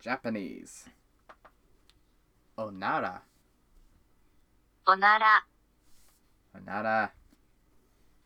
[0.00, 0.86] Japanese.
[2.58, 3.20] Onara.
[4.84, 5.42] Onara.
[6.56, 7.10] Onara.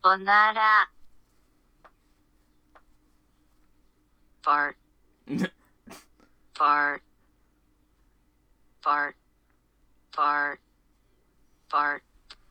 [0.03, 0.85] Onara.
[4.41, 4.75] Fart
[6.55, 7.01] fart,
[8.81, 9.15] fart,
[10.11, 10.59] fart,
[11.69, 12.03] fart,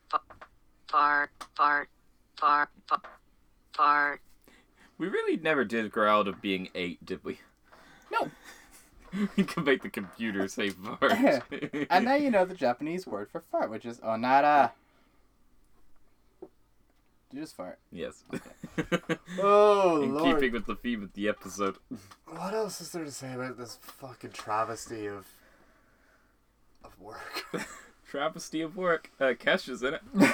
[0.09, 1.89] fart, fart,
[2.37, 3.05] fart, fart,
[3.75, 4.21] fart.
[4.97, 7.39] we really never did grow out of being eight, did we?
[8.11, 8.29] No.
[9.35, 11.43] we can make the computer say fart.
[11.89, 14.71] And now you know the Japanese word for fart, which is onara.
[17.31, 17.77] You just fart.
[17.91, 18.23] yes.
[19.41, 21.77] Oh In keeping with the theme of the episode.
[22.25, 25.27] What else is there to say about this fucking travesty of
[26.83, 27.45] of work?
[28.09, 29.11] Travesty of work.
[29.19, 30.01] Uh, Kesha's in it.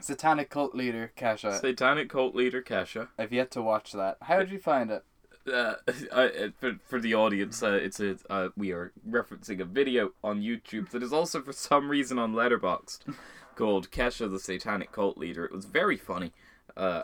[0.00, 1.60] Satanic cult leader Kesha.
[1.60, 3.08] Satanic cult leader Kesha.
[3.16, 4.16] I've yet to watch that.
[4.22, 5.04] How did you find it?
[5.52, 5.74] uh,
[6.12, 10.42] I, for, for the audience, uh, it's a uh, we are referencing a video on
[10.42, 13.14] YouTube that is also for some reason on Letterboxd
[13.56, 15.44] called Kesha the Satanic Cult Leader.
[15.44, 16.32] It was very funny.
[16.76, 17.02] Uh,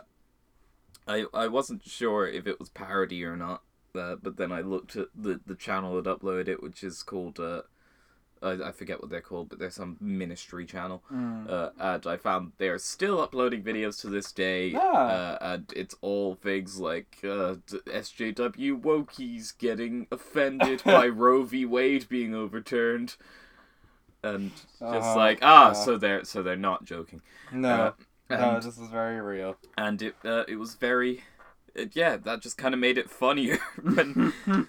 [1.07, 3.63] I I wasn't sure if it was parody or not,
[3.95, 7.39] uh, but then I looked at the the channel that uploaded it, which is called.
[7.39, 7.63] Uh,
[8.41, 11.01] I, I forget what they're called, but they're some ministry channel.
[11.49, 14.73] Uh, and I found they're still uploading videos to this day.
[14.75, 14.81] Ah.
[14.81, 17.55] Uh, and it's all things like uh,
[17.87, 21.65] SJW wokies getting offended by Roe v.
[21.65, 23.15] Wade being overturned.
[24.23, 25.73] And just Uh-huh, like ah, uh.
[25.73, 27.21] so they're so they're not joking.
[27.51, 27.93] No,
[28.29, 29.57] Uh, no, this is very real.
[29.77, 31.23] and it uh, it was very
[31.75, 34.33] it, yeah that just kind of made it funnier when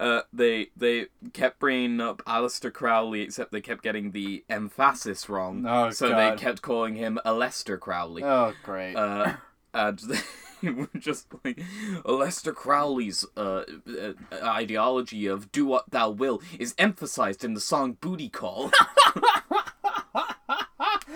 [0.00, 5.64] uh, they they kept bringing up Aleister Crowley except they kept getting the emphasis wrong
[5.66, 6.18] Oh, so God.
[6.18, 8.94] they kept calling him Alester Crowley Oh, great.
[8.96, 9.34] uh,
[9.72, 10.00] and
[10.76, 11.60] were just like
[12.04, 17.96] Lester Crowley's uh, uh, ideology of "do what thou will" is emphasized in the song
[18.00, 18.70] "Booty Call."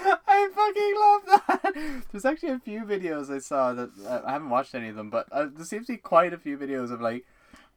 [0.26, 2.02] I fucking love that.
[2.12, 5.10] There's actually a few videos I saw that uh, I haven't watched any of them,
[5.10, 7.26] but uh, there seems to be quite a few videos of like,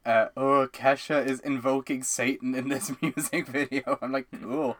[0.06, 3.98] uh, oh, Kesha is invoking Satan in this music video.
[4.00, 4.76] I'm like, cool.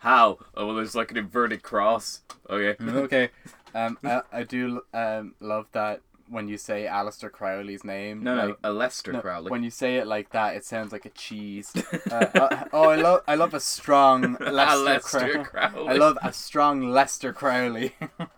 [0.00, 0.38] How?
[0.54, 2.22] Oh well, there's like an inverted cross.
[2.48, 2.76] Okay.
[2.82, 3.30] okay.
[3.74, 8.22] Um, I, I do um love that when you say Aleister Crowley's name.
[8.22, 9.50] No, no, like, a Lester no, Crowley.
[9.50, 11.72] When you say it like that, it sounds like a cheese.
[12.10, 15.88] Uh, uh, oh, I love I love a strong Lester, Lester Crow- Crowley.
[15.88, 17.94] I love a strong Lester Crowley.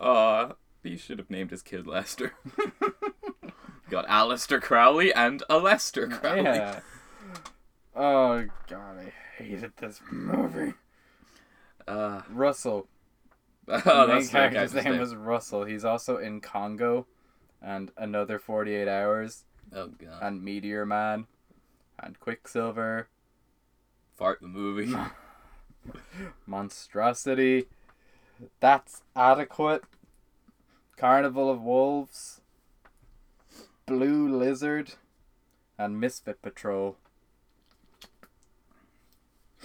[0.00, 2.32] Aw, he should have named his kid Lester.
[3.88, 6.42] Got Alistair Crowley and a Lester Crowley.
[6.42, 6.80] yeah.
[7.94, 10.74] Oh god, I hated this movie.
[11.86, 12.88] Uh, Russell.
[13.86, 14.98] oh, the main character's name name.
[15.00, 15.64] was Russell.
[15.64, 17.06] He's also in Congo,
[17.62, 20.22] and another Forty Eight Hours, Oh god.
[20.22, 21.26] and Meteor Man,
[21.98, 23.08] and Quicksilver,
[24.16, 24.94] Fart the movie.
[26.46, 27.66] Monstrosity.
[28.60, 29.82] That's adequate.
[30.96, 32.40] Carnival of Wolves,
[33.86, 34.94] Blue Lizard,
[35.78, 36.96] and Misfit Patrol.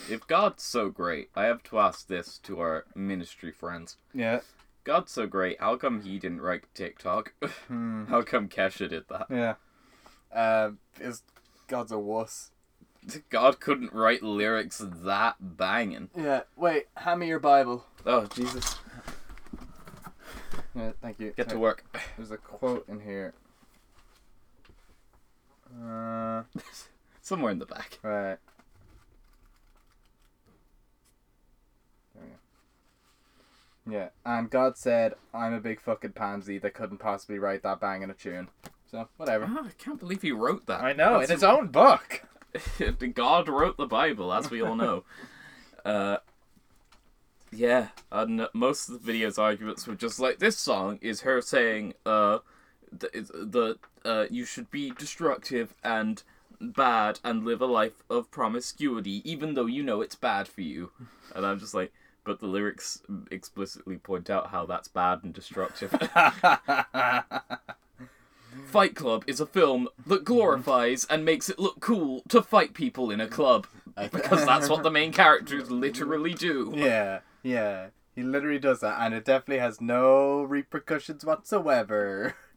[0.09, 3.97] If God's so great, I have to ask this to our ministry friends.
[4.13, 4.41] Yeah.
[4.83, 7.33] God's so great, how come he didn't write TikTok?
[7.67, 8.05] Hmm.
[8.05, 9.27] how come Kesha did that?
[9.29, 9.55] Yeah.
[10.33, 11.23] Uh, is
[11.67, 12.51] God's a wuss.
[13.29, 16.09] God couldn't write lyrics that banging.
[16.17, 16.41] Yeah.
[16.55, 16.87] Wait.
[16.95, 17.85] Hand me your Bible.
[18.05, 18.77] Oh Jesus.
[20.75, 21.33] Yeah, thank you.
[21.35, 21.83] Get to work.
[22.17, 23.33] There's a quote in here.
[25.83, 26.43] Uh,
[27.21, 27.99] Somewhere in the back.
[28.01, 28.37] right.
[32.15, 32.35] There we go.
[33.87, 38.01] Yeah, and God said, "I'm a big fucking pansy that couldn't possibly write that bang
[38.01, 38.49] in a tune."
[38.91, 39.45] So whatever.
[39.49, 40.81] Oh, I can't believe he wrote that.
[40.81, 42.23] I know in That's- his own book.
[43.13, 45.03] God wrote the Bible, as we all know.
[45.85, 46.17] uh,
[47.51, 51.93] yeah, and most of the video's arguments were just like this song is her saying,
[52.05, 52.39] uh,
[52.91, 53.09] the,
[54.03, 56.23] the uh, you should be destructive and
[56.61, 60.91] bad and live a life of promiscuity, even though you know it's bad for you.
[61.35, 61.91] And I'm just like,
[62.29, 65.89] but the lyrics explicitly point out how that's bad and destructive.
[68.67, 73.09] Fight Club is a film that glorifies and makes it look cool to fight people
[73.09, 73.65] in a club.
[74.11, 76.71] Because that's what the main characters literally do.
[76.75, 77.87] Yeah, yeah.
[78.13, 82.35] He literally does that, and it definitely has no repercussions whatsoever.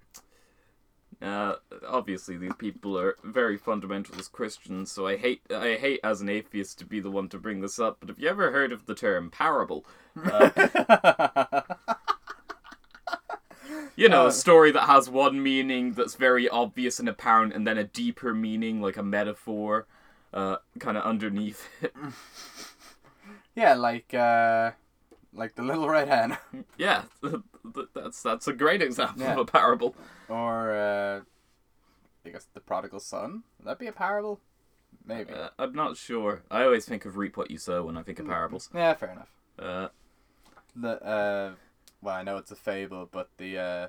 [1.23, 1.57] Uh,
[1.87, 6.79] obviously, these people are very fundamentalist Christians, so I hate I hate as an atheist
[6.81, 7.99] to be the one to bring this up.
[8.01, 9.85] But have you ever heard of the term parable?
[10.21, 10.51] Uh,
[13.97, 17.67] you know, Uh, a story that has one meaning that's very obvious and apparent, and
[17.67, 19.87] then a deeper meaning, like a metaphor,
[20.35, 21.95] uh, kind of underneath it.
[23.55, 24.73] yeah, like uh,
[25.35, 26.37] like the little red hen,
[26.79, 27.05] Yeah,
[27.95, 29.33] that's that's a great example Yeah.
[29.33, 29.95] of a parable.
[30.29, 31.21] or uh,
[32.25, 33.43] I guess the prodigal son.
[33.59, 34.41] Would that be a parable?
[35.05, 35.33] Maybe.
[35.33, 36.43] Uh, I'm not sure.
[36.51, 38.69] I always think of reap what you sow when I think of parables.
[38.75, 39.31] yeah, fair enough.
[39.59, 39.89] Uh,
[40.77, 41.53] The uh,
[42.01, 43.89] well, I know it's a fable, but the uh,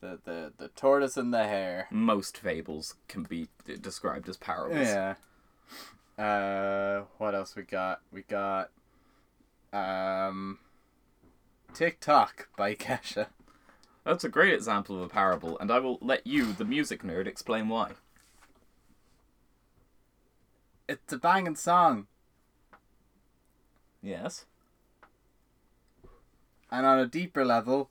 [0.00, 1.86] the the the tortoise and the hare.
[1.90, 3.48] most fables can be
[3.80, 4.88] described as parables.
[4.88, 5.14] Yeah.
[6.18, 8.00] Uh, what else we got?
[8.12, 8.70] We got
[9.72, 10.58] um,
[11.74, 13.26] TikTok by Kesha.
[14.04, 17.26] That's a great example of a parable, and I will let you, the music nerd,
[17.26, 17.92] explain why.
[20.88, 22.06] It's a banging song,
[24.02, 24.44] Yes.
[26.70, 27.88] and on a deeper level,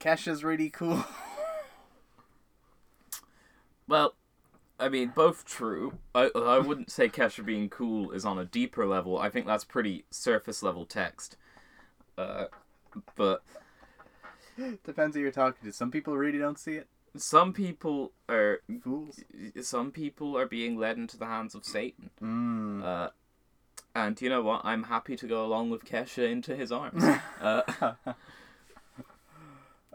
[0.00, 1.04] Kesha's really cool.
[3.88, 4.14] Well,
[4.88, 5.98] I mean, both true.
[6.14, 9.18] I I wouldn't say Kesha being cool is on a deeper level.
[9.18, 11.36] I think that's pretty surface level text.
[12.16, 12.46] Uh,
[13.14, 13.42] but
[14.86, 15.72] Depends who you're talking to.
[15.74, 16.88] Some people really don't see it.
[17.18, 19.20] some people are Fools.
[19.60, 22.08] some people are being led into the hands of Satan.
[22.22, 22.82] Mm.
[22.82, 23.10] Uh,
[23.94, 24.62] and you know what?
[24.64, 27.04] I'm happy to go along with Kesha into his arms.
[27.42, 27.60] Uh,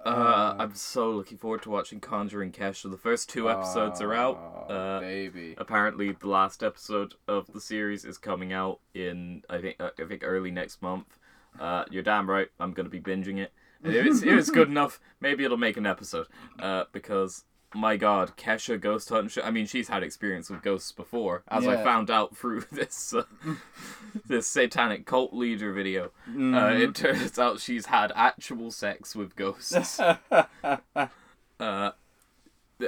[0.06, 2.90] uh, I'm so looking forward to watching Conjuring Kesha.
[2.92, 4.66] The first two episodes are out.
[4.70, 5.56] Oh, Uh, baby.
[5.58, 10.04] apparently, the last episode of the series is coming out in I think uh, I
[10.06, 11.18] think early next month.
[11.60, 12.50] Uh, you're damn right.
[12.60, 13.54] I'm gonna be binging it.
[13.84, 16.28] If it's, if it's good enough, maybe it'll make an episode.
[16.60, 17.44] Uh, because
[17.76, 19.30] my God, Kesha ghost hunting.
[19.30, 23.14] sh- I mean, she's had experience with ghosts before, as I found out through this
[23.14, 23.24] uh,
[24.28, 26.06] this satanic cult leader video.
[26.28, 26.82] Uh, Mm-hmm.
[26.82, 30.00] it turns out she's had actual sex with ghosts.
[31.60, 31.92] uh,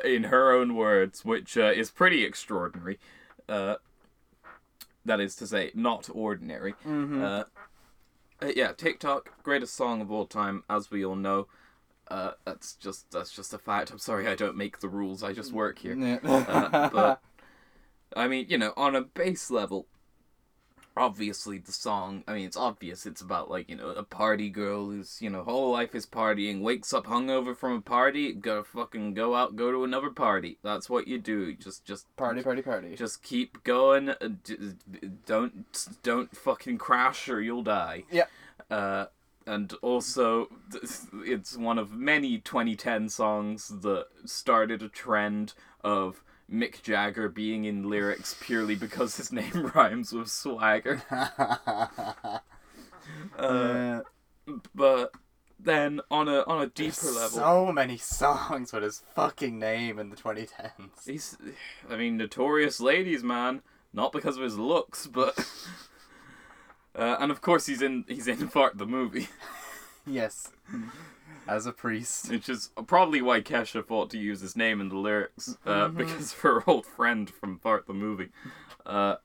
[0.03, 2.99] in her own words, which uh, is pretty extraordinary.
[3.47, 3.75] Uh,
[5.05, 6.73] that is to say, not ordinary.
[6.85, 7.21] Mhm.
[7.23, 7.43] Uh,
[8.41, 11.47] uh, yeah, TikTok, greatest song of all time, as we all know.
[12.09, 13.91] Uh, that's just that's just a fact.
[13.91, 15.23] I'm sorry, I don't make the rules.
[15.23, 15.95] I just work here.
[15.95, 16.19] Yeah.
[16.23, 17.21] Uh, but
[18.15, 19.87] I mean, you know, on a base level,
[20.97, 22.23] obviously the song.
[22.27, 23.05] I mean, it's obvious.
[23.05, 26.61] It's about like you know a party girl who's you know whole life is partying,
[26.61, 30.57] wakes up hungover from a party, gotta fucking go out, go to another party.
[30.63, 31.53] That's what you do.
[31.55, 32.95] Just just party, party, party.
[32.95, 34.13] just keep going.
[35.25, 38.03] Don't don't fucking crash or you'll die.
[38.11, 38.25] Yeah.
[38.69, 39.05] Uh,
[39.45, 40.49] and also,
[41.25, 45.53] it's one of many 2010 songs that started a trend
[45.83, 51.01] of Mick Jagger being in lyrics purely because his name rhymes with swagger.
[51.09, 52.39] Uh,
[53.37, 54.01] Uh,
[54.73, 55.11] but
[55.59, 59.99] then on a on a deeper there's level, so many songs with his fucking name
[59.99, 61.05] in the 2010s.
[61.05, 61.37] He's,
[61.89, 63.61] I mean, notorious ladies, man.
[63.93, 65.37] Not because of his looks, but,
[66.97, 69.27] uh, and of course he's in he's in Fart the movie,
[70.05, 70.51] Yes.
[71.47, 72.31] As a priest.
[72.31, 76.33] which is probably why Kesha fought to use his name in the lyrics, uh, because
[76.33, 78.29] of her old friend from Fart the movie.
[78.83, 79.15] Uh,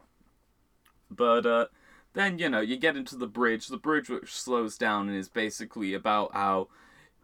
[1.10, 1.66] but uh,
[2.12, 5.28] then you know you get into the bridge, the bridge which slows down and is
[5.28, 6.68] basically about how.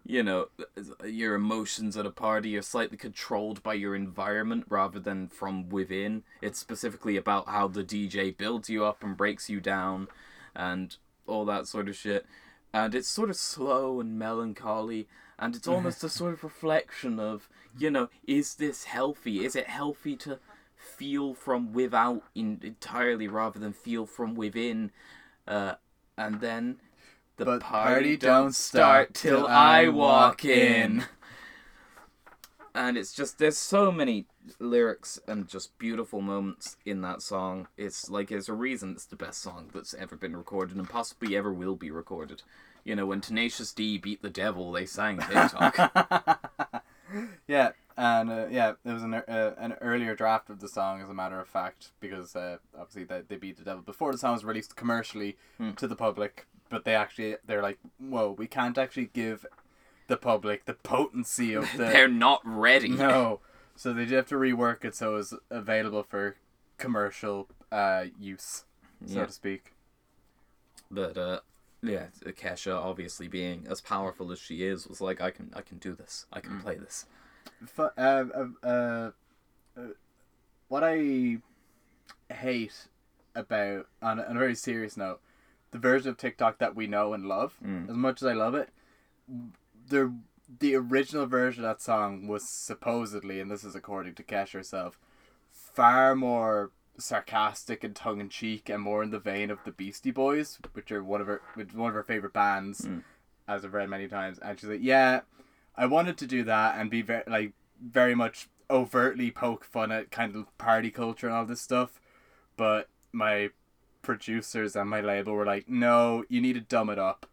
[0.08, 0.46] You know,
[1.04, 6.22] your emotions at a party are slightly controlled by your environment rather than from within.
[6.40, 10.06] It's specifically about how the DJ builds you up and breaks you down
[10.56, 10.96] and
[11.26, 12.26] all that sort of shit.
[12.72, 15.06] and it's sort of slow and melancholy,
[15.38, 17.48] and it's almost a sort of reflection of,
[17.78, 19.44] you know, is this healthy?
[19.44, 20.38] Is it healthy to
[20.74, 24.90] feel from without in, entirely rather than feel from within?
[25.46, 25.74] Uh,
[26.18, 26.80] and then
[27.36, 31.04] the But party, don't start till I walk in.
[32.74, 34.26] And it's just there's so many
[34.58, 37.68] lyrics and just beautiful moments in that song.
[37.76, 41.36] It's like there's a reason it's the best song that's ever been recorded and possibly
[41.36, 42.42] ever will be recorded.
[42.84, 46.82] You know, when Tenacious D beat the devil, they sang TikTok.
[47.46, 51.08] Yeah, and uh, yeah, there was an uh, an earlier draft of the song, as
[51.08, 54.32] a matter of fact, because uh, obviously they, they beat the devil before the song
[54.32, 55.70] was released commercially Hmm.
[55.72, 56.46] to the public.
[56.68, 59.46] But they actually they're like, whoa, we can't actually give
[60.08, 62.88] the public the potency of the They're not ready.
[62.88, 63.40] no,
[63.76, 66.36] so they did have to rework it so it's available for
[66.78, 68.64] commercial uh, use,
[69.06, 69.26] so Yeah.
[69.26, 69.72] to speak.
[70.90, 71.40] But uh
[71.82, 75.78] yeah, Kesha obviously being as powerful as she is was like I can I can
[75.78, 76.26] do this.
[76.32, 77.06] I can play this.
[77.66, 79.10] Fu- uh, uh, uh,
[79.76, 79.82] uh,
[80.68, 81.38] what I
[82.32, 82.88] hate
[83.34, 85.20] about, on a, on a very serious note,
[85.70, 87.88] the version of TikTok that we know and love, Mm.
[87.90, 88.70] as much as I love it,
[89.88, 90.12] the
[90.60, 94.98] the original version of that song was supposedly, and this is according to Kesh herself,
[95.50, 100.10] far more sarcastic and tongue in cheek, and more in the vein of the Beastie
[100.10, 101.42] Boys, which are one of her
[101.74, 103.02] one of her favorite bands, Mm.
[103.46, 104.38] as I've read many times.
[104.38, 105.20] And she's like, "Yeah,
[105.76, 110.10] I wanted to do that and be very like very much overtly poke fun at
[110.10, 112.00] kind of party culture and all this stuff,
[112.56, 113.50] but my
[114.02, 117.26] producers and my label were like, "No, you need to dumb it up.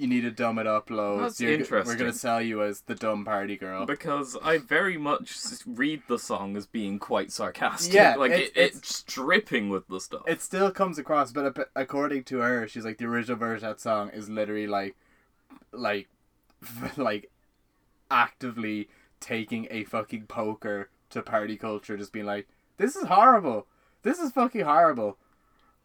[0.00, 1.38] You need to dumb it up loads.
[1.38, 4.96] That's You're g- We're gonna sell you as the dumb party girl." Because I very
[4.96, 5.36] much
[5.66, 7.92] read the song as being quite sarcastic.
[7.92, 10.22] Yeah, like it's- it, it's dripping with the stuff.
[10.26, 13.80] it still comes across, but according to her, she's like the original version of that
[13.80, 14.96] song is literally like,
[15.72, 16.08] like,
[16.96, 17.30] like,
[18.10, 18.88] actively
[19.20, 22.48] taking a fucking poker to party culture, just being like,
[22.78, 23.66] "This is horrible.
[24.02, 25.18] This is fucking horrible."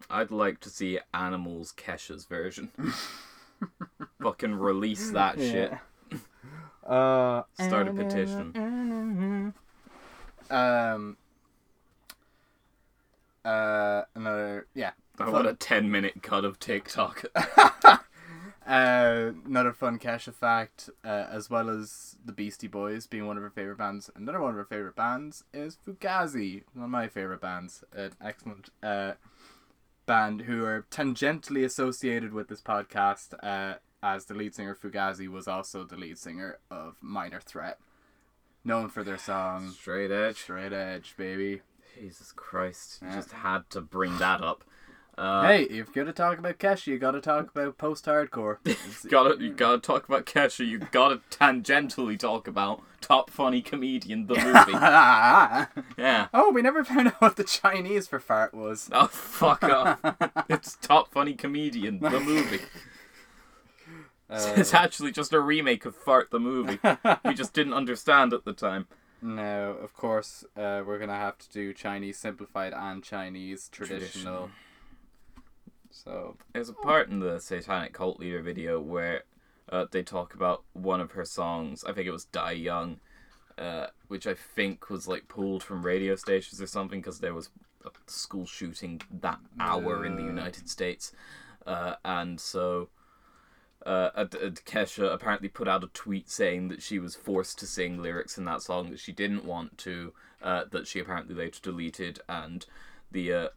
[0.09, 2.71] I'd like to see Animals Kesha's version.
[4.21, 5.73] Fucking release that shit.
[6.85, 9.53] Uh, Start a petition.
[10.51, 11.17] um.
[13.43, 14.91] Uh, another yeah.
[15.19, 17.25] I want a 10 minute cut of TikTok.
[18.67, 23.43] Uh, another fun Kesha fact, uh, as well as the Beastie Boys being one of
[23.43, 24.09] her favorite bands.
[24.15, 27.83] Another one of her favorite bands is Fugazi, one of my favorite bands.
[27.93, 29.11] An excellent uh,
[30.05, 35.47] band who are tangentially associated with this podcast, uh, as the lead singer Fugazi was
[35.47, 37.79] also the lead singer of Minor Threat,
[38.63, 40.37] known for their song Straight edge.
[40.37, 41.61] Straight Edge, baby.
[41.97, 42.99] Jesus Christ.
[43.01, 43.15] You Yeah.
[43.15, 44.63] just had to bring that up.
[45.17, 48.57] Uh, hey, if you're gonna talk about Kesha, you gotta talk about post-hardcore.
[49.09, 50.67] Gotta, you gotta talk about Kesha.
[50.67, 54.71] You gotta tangentially talk about Top Funny Comedian, the movie.
[55.97, 56.27] yeah.
[56.33, 58.89] Oh, we never found out what the Chinese for fart was.
[58.91, 59.99] Oh, fuck off.
[60.49, 62.59] it's Top Funny Comedian, the movie.
[64.29, 66.79] it's actually just a remake of Fart the movie.
[67.23, 68.87] We just didn't understand at the time.
[69.21, 73.99] No, of course, uh, we're gonna have to do Chinese simplified and Chinese traditional.
[73.99, 74.49] Traditional.
[76.03, 79.23] So There's a part in the Satanic Cult Leader video where
[79.69, 81.83] uh, they talk about one of her songs.
[81.85, 82.99] I think it was Die Young,
[83.57, 87.49] uh, which I think was like pulled from radio stations or something because there was
[87.85, 91.13] a school shooting that hour in the United States.
[91.65, 92.89] Uh, and so
[93.85, 94.09] uh,
[94.65, 98.43] Kesha apparently put out a tweet saying that she was forced to sing lyrics in
[98.45, 102.65] that song that she didn't want to, uh, that she apparently later deleted, and
[103.11, 103.47] the uh,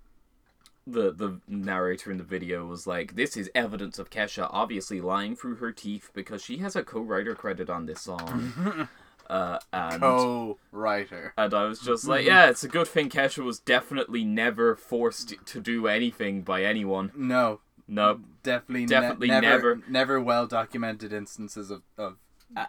[0.90, 5.36] the the narrator in the video was like, "This is evidence of Kesha obviously lying
[5.36, 8.88] through her teeth because she has a co-writer credit on this song."
[9.30, 11.34] uh, and co-writer.
[11.36, 15.34] and I was just like, "Yeah, it's a good thing Kesha was definitely never forced
[15.44, 17.12] to do anything by anyone.
[17.14, 19.80] No, No, definitely, ne- Definitely never, never.
[19.88, 22.16] never well documented instances of of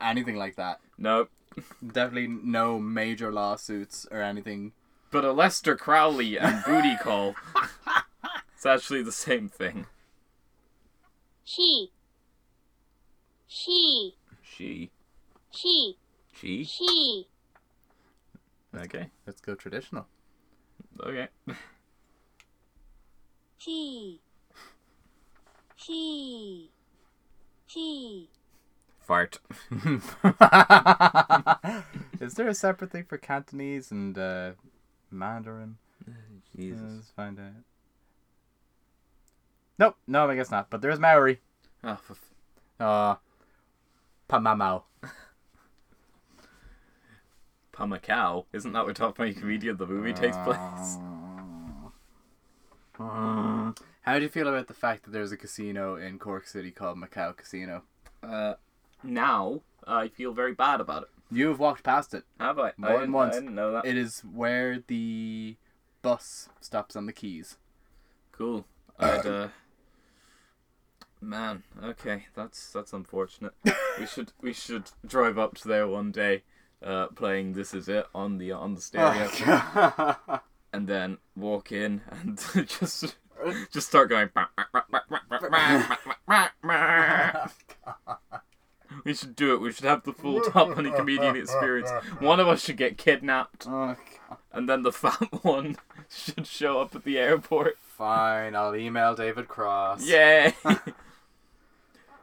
[0.01, 0.79] anything like that.
[0.97, 1.27] no."
[1.85, 4.71] Definitely no major lawsuits or anything.
[5.11, 7.35] But Aleister Crowley and Booty Call,
[8.59, 9.85] it's actually the same thing.
[11.45, 11.93] She.
[13.47, 14.15] She.
[14.43, 14.91] She,
[15.49, 15.95] She.
[16.33, 17.27] she, She.
[18.75, 20.07] okay, Let's go traditional.
[21.01, 21.29] okay.
[23.57, 24.19] She.
[25.77, 26.69] She.
[27.65, 28.29] She.
[28.99, 29.39] Fart.
[32.19, 34.51] Is there a separate thing for Cantonese and uh,
[35.09, 35.77] Mandarin?
[36.53, 36.81] Jesus.
[36.95, 37.68] Let's find out.
[39.79, 40.69] Nope, no, I guess not.
[40.69, 41.39] But there's Maori.
[41.83, 42.33] Oh, for f-
[42.79, 43.15] Uh.
[44.27, 44.83] Pamacao.
[48.53, 50.97] Isn't that where Top Funny Comedian the movie takes place?
[52.99, 53.77] Mm.
[54.01, 56.97] How do you feel about the fact that there's a casino in Cork City called
[56.97, 57.83] Macau Casino?
[58.21, 58.55] Uh,
[59.01, 61.09] now I feel very bad about it.
[61.31, 62.23] You have walked past it.
[62.39, 62.73] Have I?
[62.75, 63.35] More I than once.
[63.37, 63.85] I didn't know that.
[63.85, 65.55] It is where the
[66.01, 67.55] bus stops on the quays.
[68.33, 68.65] Cool.
[68.99, 69.47] I'd uh
[71.21, 73.53] Man, okay, that's that's unfortunate.
[73.99, 76.43] we should we should drive up to there one day,
[76.83, 79.29] uh, playing "This Is It" on the on the stereo,
[80.71, 83.17] and then walk in and just
[83.71, 84.29] just start going.
[89.05, 89.61] We should do it.
[89.61, 91.89] We should have the full Top Funny comedian experience.
[92.19, 93.95] One of us should get kidnapped, oh,
[94.51, 95.77] and then the fat one
[96.09, 97.77] should show up at the airport.
[97.79, 100.05] fine, I'll email David Cross.
[100.05, 100.53] Yay!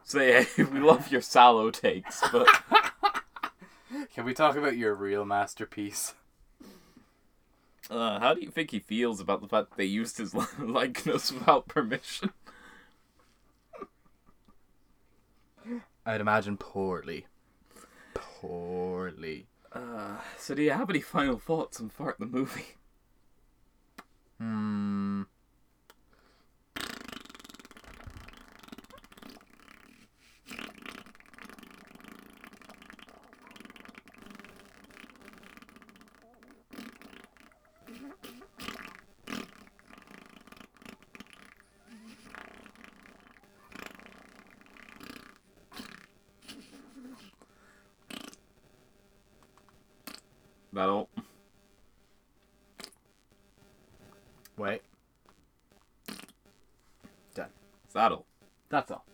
[0.06, 2.46] Say, hey, we love your sallow takes, but
[4.14, 6.14] Can we talk about your real masterpiece?
[7.90, 11.32] uh, how do you think he feels about the fact that they used his likeness
[11.32, 12.30] without permission?
[16.06, 17.26] I'd imagine poorly.
[18.14, 19.46] Poorly.
[19.72, 22.76] Uh, so do you have any final thoughts on Fart the movie?
[24.38, 25.22] Hmm.
[50.72, 51.08] That all?
[54.58, 54.82] Wait.
[57.34, 58.26] Is that all?
[58.68, 59.06] That's all.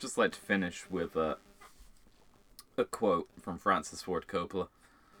[0.00, 1.34] I'd just like to finish with uh,
[2.78, 4.68] a quote from Francis Ford Coppola.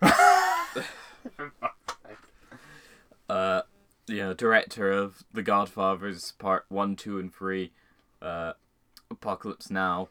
[3.28, 3.60] uh,
[4.06, 7.72] you know, director of The Godfathers Part One, Two, and Three,
[8.22, 8.54] uh,
[9.10, 10.08] Apocalypse Now,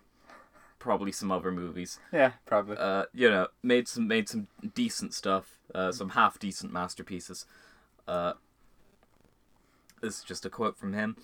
[0.78, 1.98] probably some other movies.
[2.14, 2.78] Yeah, probably.
[2.78, 7.48] Uh, you know, made some made some decent stuff, uh, some half decent masterpieces.
[8.08, 8.34] Uh,
[10.00, 11.18] this is just a quote from him.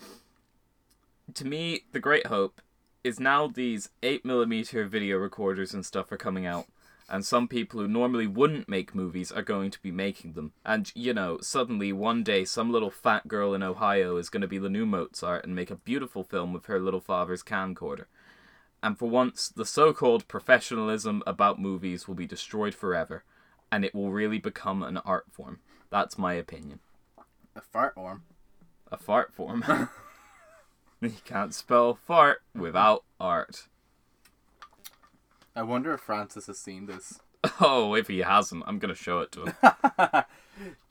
[1.36, 2.60] To me, the great hope
[3.06, 6.66] is now these 8mm video recorders and stuff are coming out,
[7.08, 10.54] and some people who normally wouldn't make movies are going to be making them.
[10.66, 14.48] And, you know, suddenly one day some little fat girl in Ohio is going to
[14.48, 18.06] be the new Mozart and make a beautiful film with her little father's camcorder.
[18.82, 23.24] And for once, the so called professionalism about movies will be destroyed forever,
[23.72, 25.60] and it will really become an art form.
[25.92, 26.80] That's my opinion.
[27.56, 28.24] A fart form?
[28.92, 29.64] A fart form.
[31.16, 33.68] you can't spell fart without art.
[35.56, 37.20] I wonder if Francis has seen this.
[37.60, 39.54] Oh, if he hasn't, I'm gonna show it to him.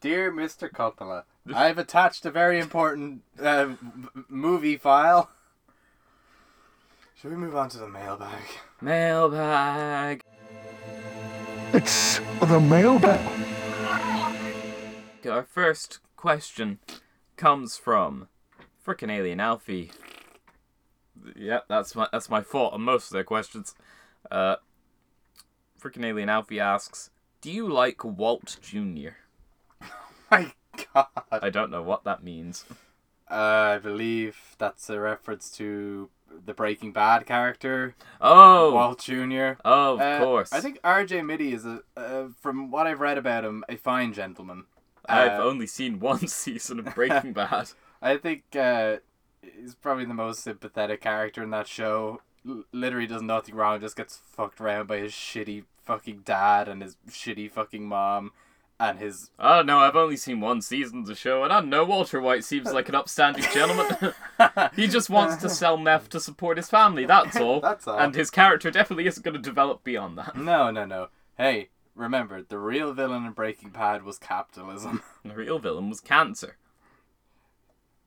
[0.00, 0.70] Dear Mr.
[0.70, 5.30] Coppola, I've attached a very important uh, m- movie file.
[7.20, 8.42] Should we move on to the mailbag?
[8.80, 10.22] Mailbag.
[11.72, 13.20] It's the mailbag.
[15.28, 16.78] Our first question
[17.36, 18.28] comes from
[18.86, 19.90] frickin' Alien Alfie.
[21.36, 23.74] Yep, that's my that's my fault on most of their questions.
[24.30, 24.56] Uh,
[25.80, 27.10] frickin' Alien Alfie asks,
[27.40, 29.16] "Do you like Walt Jr.?"
[29.82, 29.86] Oh
[30.30, 30.52] My
[30.94, 31.06] God.
[31.30, 32.64] I don't know what that means.
[33.30, 33.34] Uh,
[33.76, 36.10] I believe that's a reference to
[36.44, 39.52] the Breaking Bad character, Oh, Walt Jr.
[39.64, 40.52] Oh, of Uh, course.
[40.52, 41.20] I think R.J.
[41.20, 44.64] Mitte is a, uh, from what I've read about him, a fine gentleman.
[45.08, 47.70] I've uh, only seen one season of Breaking Bad.
[48.04, 48.96] I think uh,
[49.42, 52.20] he's probably the most sympathetic character in that show.
[52.46, 56.82] L- literally does nothing wrong, just gets fucked around by his shitty fucking dad and
[56.82, 58.32] his shitty fucking mom
[58.78, 59.30] and his.
[59.38, 62.44] Oh no, I've only seen one season of the show, and I know Walter White
[62.44, 64.14] seems like an upstanding gentleman.
[64.76, 67.06] he just wants to sell meth to support his family.
[67.06, 67.60] That's all.
[67.62, 67.98] That's all.
[67.98, 70.36] And his character definitely isn't going to develop beyond that.
[70.36, 71.08] No, no, no.
[71.38, 75.02] Hey, remember, the real villain in Breaking Bad was capitalism.
[75.24, 76.58] The real villain was cancer.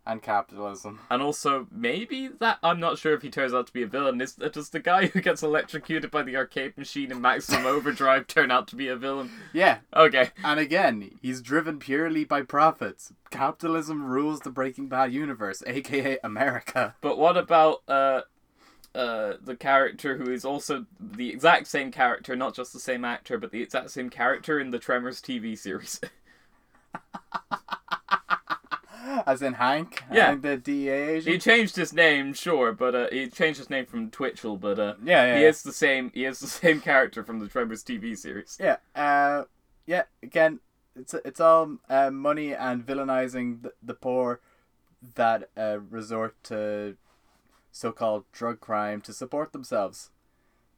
[0.08, 1.00] And capitalism.
[1.12, 4.20] And also, maybe that I'm not sure if he turns out to be a villain.
[4.22, 8.52] Is does the guy who gets electrocuted by the arcade machine in Maximum Overdrive turn
[8.52, 9.30] out to be a villain?
[9.54, 10.32] Yeah, Okay.
[10.44, 13.14] and again, he's driven purely by profits.
[13.30, 16.96] Capitalism rules the Breaking Bad universe, aka America.
[17.02, 18.22] But what about uh
[18.96, 23.38] uh the character who is also the exact same character, not just the same actor,
[23.38, 26.00] but the exact same character in the Tremors TV series?
[29.28, 30.04] As in Hank?
[30.12, 30.28] Yeah.
[30.28, 31.34] Hank, the DEA agent?
[31.34, 34.94] He changed his name, sure, but uh, he changed his name from Twitchell, but uh,
[35.04, 35.50] Yeah, yeah, he yeah.
[35.50, 36.12] is the same.
[36.14, 38.58] He is the same character from the Tremors TV series.
[38.60, 39.44] Yeah, uh,
[39.86, 40.04] yeah.
[40.24, 40.62] Again,
[40.96, 44.40] it's it's all uh, money and villainizing the, the poor
[45.16, 46.96] that uh, resort to
[47.72, 50.10] so-called drug crime to support themselves.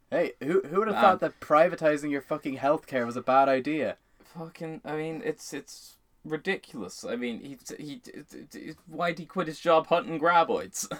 [0.09, 1.03] Hey, who who would have Man.
[1.03, 3.97] thought that privatizing your fucking healthcare was a bad idea?
[4.23, 7.03] Fucking, I mean, it's it's ridiculous.
[7.03, 8.01] I mean, he he,
[8.51, 10.87] he why'd he quit his job hunting graboids?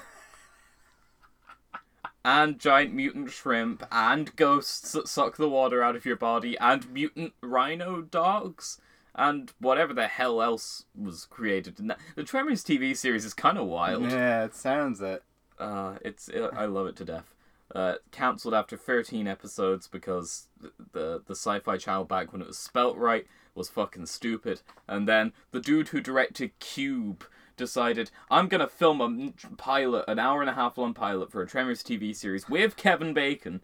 [2.26, 6.92] and giant mutant shrimp, and ghosts that suck the water out of your body, and
[6.92, 8.80] mutant rhino dogs,
[9.16, 12.00] and whatever the hell else was created in that.
[12.16, 14.12] The Tremors TV series is kind of wild.
[14.12, 15.24] Yeah, it sounds it.
[15.58, 17.36] Uh, it's it, I love it to death.
[17.74, 22.58] Uh, cancelled after 13 episodes because the, the the Sci-Fi Channel back when it was
[22.58, 23.28] spelt right
[23.60, 24.62] was fucking stupid.
[24.88, 27.24] And then the dude who directed Cube
[27.56, 31.48] decided I'm gonna film a pilot, an hour and a half long pilot for a
[31.48, 33.62] Tremors TV series with Kevin Bacon.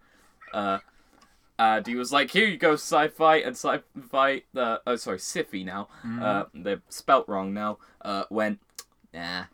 [0.54, 0.80] Uh,
[1.58, 5.88] and he was like, "Here you go, sci-fi and sci-fi." Uh, oh, sorry, sci now.
[6.22, 7.78] Uh, they're spelt wrong now.
[8.02, 8.60] Uh, went,
[9.14, 9.46] nah.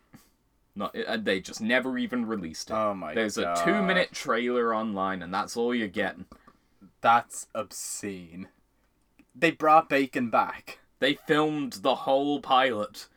[0.74, 2.74] Not, and they just never even released it.
[2.74, 3.58] Oh my There's God.
[3.58, 6.24] a two minute trailer online, and that's all you're getting.
[7.02, 8.48] That's obscene.
[9.34, 10.78] They brought Bacon back.
[10.98, 13.08] They filmed the whole pilot.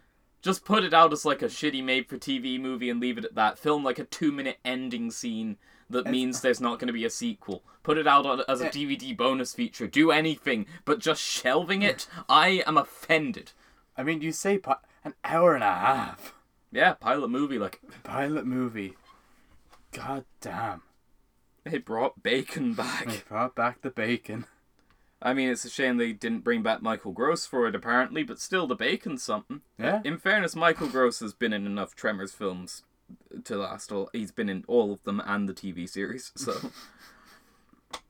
[0.41, 3.25] Just put it out as like a shitty made for TV movie and leave it
[3.25, 3.57] at that.
[3.59, 5.57] Film like a two minute ending scene
[5.89, 7.63] that means there's not going to be a sequel.
[7.83, 9.85] Put it out on, as a DVD bonus feature.
[9.87, 13.51] Do anything, but just shelving it, I am offended.
[13.97, 16.33] I mean, you say pi- an hour and a half
[16.71, 18.95] Yeah, pilot movie, like, pilot movie.
[19.91, 20.81] God damn.
[21.63, 23.05] they brought Bacon back.
[23.07, 24.45] They brought back the bacon.
[25.21, 28.39] I mean, it's a shame they didn't bring back Michael Gross for it, apparently, but
[28.39, 29.61] still, the Bacon's something.
[29.79, 30.01] Yeah.
[30.03, 32.83] In fairness, Michael Gross has been in enough Tremors films
[33.45, 34.09] to last all.
[34.13, 36.31] He's been in all of them and the TV series.
[36.35, 36.53] So,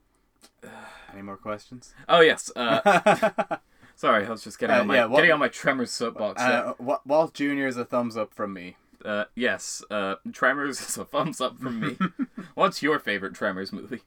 [1.13, 1.93] Any more questions?
[2.09, 2.51] oh yes.
[2.55, 3.57] Uh,
[3.95, 6.41] sorry, I was just getting Uh, on my yeah, what- getting on my Tremors soapbox.
[6.41, 7.67] Uh, Wa- Walt Jr.
[7.67, 8.77] is a thumbs up from me.
[9.03, 11.97] Uh, yes, uh, Tremors is a thumbs up from me.
[12.55, 14.01] What's your favorite Tremors movie?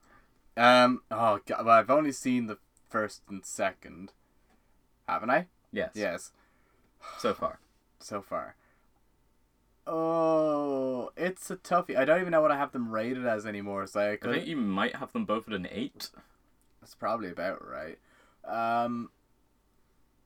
[0.56, 1.02] Um.
[1.10, 1.64] Oh God.
[1.64, 2.58] Well, I've only seen the
[2.88, 4.12] first and second.
[5.08, 5.46] Haven't I?
[5.72, 5.90] Yes.
[5.94, 6.32] Yes.
[7.18, 7.60] So far.
[8.00, 8.56] So far.
[9.86, 11.96] Oh, it's a toughie.
[11.96, 13.86] I don't even know what I have them rated as anymore.
[13.86, 14.34] So I I could.
[14.34, 16.10] think you might have them both at an eight.
[16.80, 17.98] That's probably about right.
[18.44, 19.10] Um,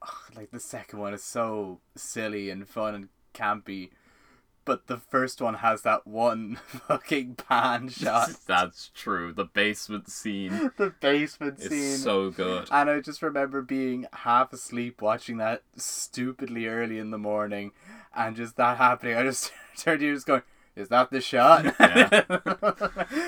[0.03, 3.91] ugh, like the second one is so silly and fun and campy,
[4.65, 6.57] but the first one has that one
[6.89, 8.31] fucking pan shot.
[8.47, 9.33] That's true.
[9.33, 11.97] The basement scene the basement is scene.
[11.99, 12.69] so good.
[12.71, 17.73] And I just remember being half asleep watching that stupidly early in the morning,
[18.15, 19.17] and just that happening.
[19.17, 20.43] I just turned to you, just going,
[20.77, 22.23] "Is that the shot?" Yeah.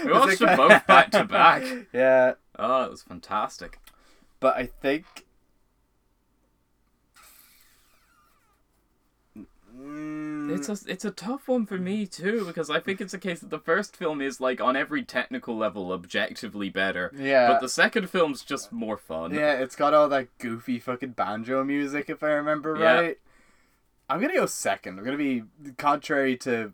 [0.04, 1.62] We watched them both back to back.
[1.92, 3.80] Yeah, Oh, it was fantastic.
[4.40, 5.04] but I think.
[9.76, 10.86] Mm, It's mm.
[10.86, 13.50] a it's a tough one for me too because I think it's a case that
[13.50, 17.12] the first film is like on every technical level objectively better.
[17.16, 17.48] Yeah.
[17.48, 19.34] But the second film's just more fun.
[19.34, 22.94] Yeah, it's got all that goofy fucking banjo music, if I remember Yeah.
[22.94, 23.18] right.
[24.08, 24.98] I'm gonna go second.
[24.98, 25.44] I'm gonna be
[25.78, 26.72] contrary to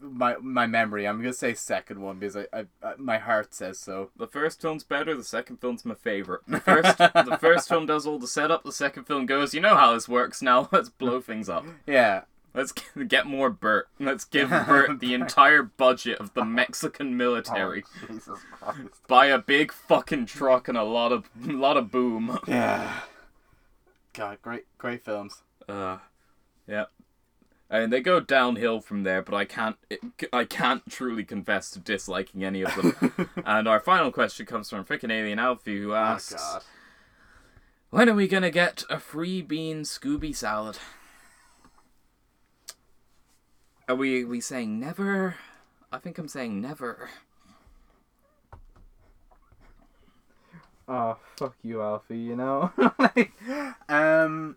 [0.00, 1.06] my my memory.
[1.06, 4.10] I'm gonna say second one because I, I, I my heart says so.
[4.16, 5.16] The first film's better.
[5.16, 6.42] The second film's my favorite.
[6.48, 8.64] The first the first film does all the setup.
[8.64, 10.68] The second film goes, you know how this works now.
[10.72, 11.64] Let's blow things up.
[11.86, 12.22] Yeah,
[12.58, 12.72] Let's
[13.06, 13.88] get more Bert.
[14.00, 17.84] Let's give Bert the entire budget of the Mexican military.
[18.08, 18.78] Jesus Christ.
[19.06, 22.36] Buy a big fucking truck and a lot of lot of boom.
[22.48, 23.02] yeah.
[24.12, 25.42] God, great great films.
[25.68, 25.98] Uh,
[26.66, 26.86] yeah.
[27.70, 29.76] And they go downhill from there, but I can't
[30.32, 33.28] I can't truly confess to disliking any of them.
[33.46, 36.62] and our final question comes from frickin' Alien Alfie, who Oh, asks, God.
[37.90, 40.78] "When are we gonna get a free bean Scooby salad?"
[43.88, 45.36] Are we we saying never?
[45.90, 47.08] I think I'm saying never.
[50.86, 52.18] Oh fuck you, Alfie.
[52.18, 52.72] You know.
[53.88, 54.56] um,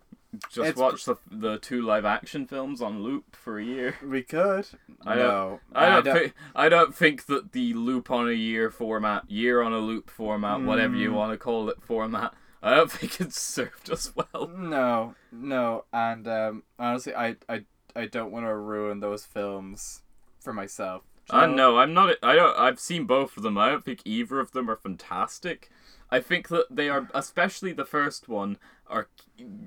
[0.50, 3.96] Just It's- watch the the two live action films on loop for a year.
[4.04, 4.66] we could.
[5.04, 8.70] I no, don't, I don't, Think, I don't think that the loop on a year
[8.70, 12.90] format, year on a loop format, whatever you want to call it format, I don't
[12.92, 14.46] think it's served us well.
[14.48, 17.64] No, no, and um, honestly, I, I,
[17.94, 20.02] I don't want to ruin those films
[20.40, 21.02] for myself.
[21.30, 22.16] Uh, no, I'm not.
[22.22, 22.58] I don't.
[22.58, 23.56] I've seen both of them.
[23.56, 25.70] I don't think either of them are fantastic.
[26.10, 29.08] I think that they are, especially the first one, are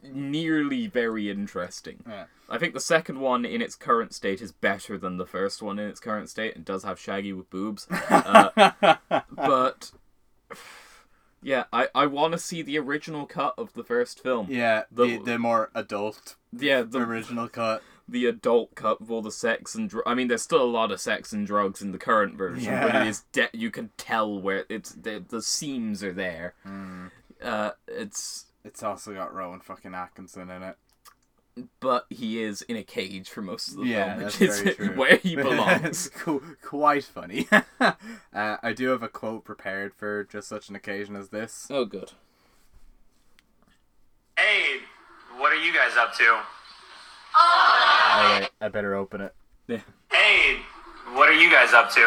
[0.03, 2.03] nearly very interesting.
[2.07, 2.25] Yeah.
[2.47, 5.79] I think the second one in its current state is better than the first one
[5.79, 6.55] in its current state.
[6.55, 8.95] It does have Shaggy with boobs, uh,
[9.31, 9.91] but
[11.41, 14.47] yeah, I I want to see the original cut of the first film.
[14.49, 17.81] Yeah, The- the, the more adult Yeah, the original cut.
[18.07, 20.91] The adult cut of all the sex and dr- I mean, there's still a lot
[20.91, 22.85] of sex and drugs in the current version, yeah.
[22.87, 26.53] but it is de- you can tell where it's the the seams are there.
[26.63, 27.07] Hmm.
[27.41, 30.77] Uh, it's It's also got Rowan fucking Atkinson in it.
[31.79, 35.15] but he is in a cage for most of the Yeah, film, which is where
[35.17, 36.09] he it's belongs.
[36.63, 37.47] quite funny.
[37.79, 37.93] uh,
[38.33, 41.67] I do have a quote prepared for just such an occasion as this.
[41.71, 42.11] oh, good.
[44.37, 44.77] Hey,
[45.37, 46.39] what are you guys up to?
[47.35, 49.33] Alright, I better open it.
[49.67, 49.79] Yeah.
[50.11, 50.59] Hey,
[51.13, 51.99] what are you guys up to?
[51.99, 52.03] Hey,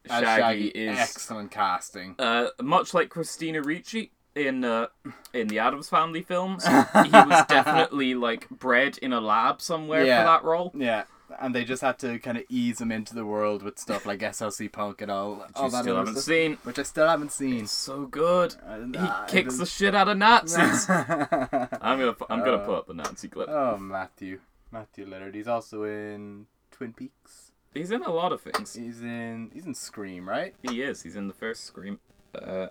[0.10, 2.16] As Shaggy, is excellent casting.
[2.20, 4.88] uh, much like Christina Ricci in uh,
[5.34, 6.66] in the Addams Family films.
[6.68, 6.74] he
[7.12, 10.22] was definitely like bred in a lab somewhere Yeah.
[10.22, 10.72] for that role.
[10.76, 11.04] Yeah,
[11.40, 14.20] and they just had to kind of ease him into the world with stuff like
[14.20, 15.46] SLC Punk and all.
[15.56, 16.58] all you that still haven't stuff, seen.
[16.64, 17.66] which I still haven't seen.
[17.68, 18.56] So good.
[18.66, 20.90] And, He uh, kicks the shit out of Nazis.
[20.90, 23.48] I'm gonna I'm gonna Uh, put up the Nazi clip.
[23.50, 24.40] oh, Matthew,
[24.72, 25.36] Matthew Lillard.
[25.36, 27.52] He's also in Twin Peaks.
[27.74, 28.74] He's in a lot of things.
[28.74, 30.54] He's in he's in Scream, right?
[30.68, 31.04] He is.
[31.04, 32.00] He's in the first Scream.
[32.34, 32.68] Uh,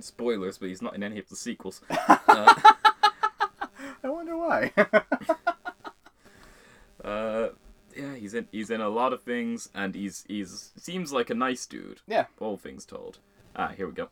[0.00, 1.80] spoilers, but he's not in any of the sequels.
[2.28, 2.54] Uh,
[4.04, 4.72] I wonder why.
[7.04, 7.48] uh,
[7.96, 8.46] yeah, he's in.
[8.52, 12.00] He's in a lot of things, and he's he's seems like a nice dude.
[12.06, 12.26] yeah.
[12.38, 13.18] All things told.
[13.56, 14.08] Ah, here we go.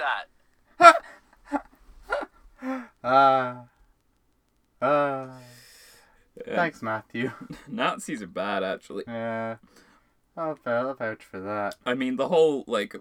[0.00, 0.96] That.
[3.04, 3.64] Ah.
[4.82, 5.38] Ah.
[6.46, 7.30] Yeah, Thanks, Matthew.
[7.68, 9.04] Nazis are bad, actually.
[9.06, 9.56] Yeah.
[10.36, 11.74] I'll I'll vouch for that.
[11.84, 12.96] I mean, the whole like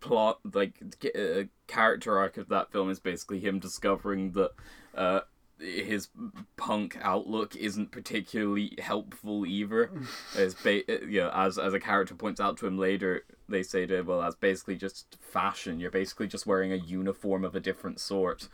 [0.00, 0.82] plot, like
[1.14, 4.50] uh, character arc of that film is basically him discovering that
[4.94, 5.20] uh,
[5.60, 6.08] his
[6.56, 9.90] punk outlook isn't particularly helpful either.
[10.36, 13.86] as ba- you know, as as a character points out to him later, they say
[13.86, 15.80] to him, "Well, that's basically just fashion.
[15.80, 18.48] You're basically just wearing a uniform of a different sort."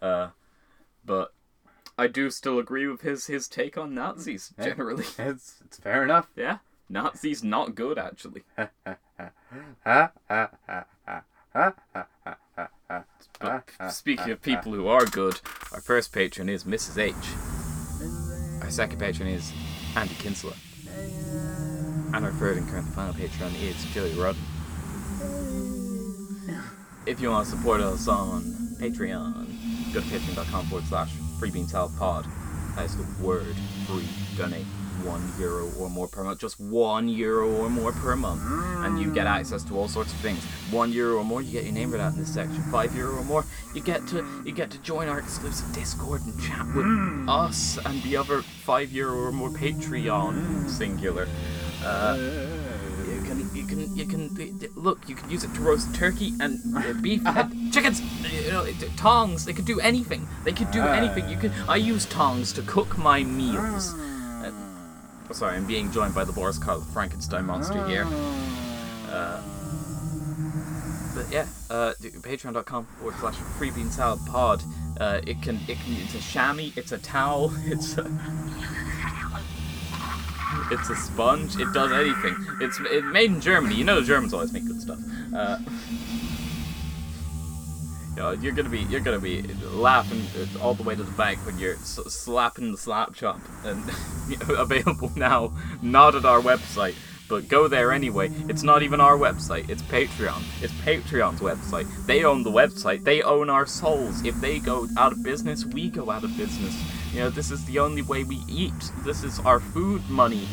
[0.00, 0.30] Uh,
[1.04, 1.32] but
[1.98, 5.04] I do still agree with his his take on Nazis generally.
[5.18, 6.28] It's it's fair enough.
[6.36, 8.42] Yeah, Nazis not good actually.
[13.40, 15.40] But speaking of people who are good,
[15.72, 16.98] our first patron is Mrs.
[16.98, 17.14] H.
[18.62, 19.52] Our second patron is
[19.96, 20.56] Andy Kinsler.
[22.14, 24.36] And our third and current final patron is Joey Rudd.
[27.06, 28.42] If you want to support us on
[28.78, 32.26] Patreon, go to patreon.com forward slash freebeansalpod.
[32.76, 34.08] That is the word free.
[34.36, 34.66] Donate
[35.04, 36.40] one euro or more per month.
[36.40, 38.42] Just one euro or more per month.
[38.84, 40.42] And you get access to all sorts of things.
[40.70, 42.62] One euro or more, you get your name read out in this section.
[42.70, 46.40] Five euro or more, you get to you get to join our exclusive Discord and
[46.40, 46.86] chat with
[47.28, 51.28] us and the other five euro or more Patreon singular.
[51.84, 52.16] Uh,
[53.06, 55.08] you can, you can, you can look.
[55.08, 58.00] You can use it to roast turkey and uh, beef and chickens.
[58.22, 58.66] You know,
[58.96, 59.44] tongs.
[59.44, 60.26] They could do anything.
[60.44, 61.28] They could do anything.
[61.28, 61.52] You could.
[61.68, 63.94] I use tongs to cook my meals.
[65.32, 68.04] Oh, sorry, I'm being joined by the Boris Karloff Frankenstein monster here.
[69.08, 69.40] Uh,
[71.14, 74.62] but yeah, uh, patreon.com forward slash freebean salad pod.
[75.00, 78.02] Uh, it can, it can, it's a chamois, it's a towel, it's a,
[80.70, 81.58] it's a sponge.
[81.58, 82.36] It does anything.
[82.60, 83.74] It's it made in Germany.
[83.74, 84.98] You know the Germans always make good stuff.
[85.34, 85.56] Uh,
[88.14, 89.42] you know, you're gonna be you're gonna be
[89.72, 90.22] laughing
[90.60, 93.82] all the way to the bank when you're slapping the slap chop and
[94.50, 95.52] available now.
[95.80, 96.94] Not at our website,
[97.28, 98.30] but go there anyway.
[98.48, 99.70] It's not even our website.
[99.70, 100.42] It's Patreon.
[100.62, 101.86] It's Patreon's website.
[102.04, 103.04] They own the website.
[103.04, 104.22] They own our souls.
[104.24, 106.76] If they go out of business, we go out of business.
[107.14, 108.74] You know, this is the only way we eat.
[109.04, 110.46] This is our food money.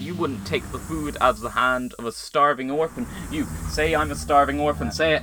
[0.00, 3.06] You wouldn't take the food of the hand of a starving orphan.
[3.30, 4.90] You say I'm a starving orphan.
[4.90, 5.22] Say it.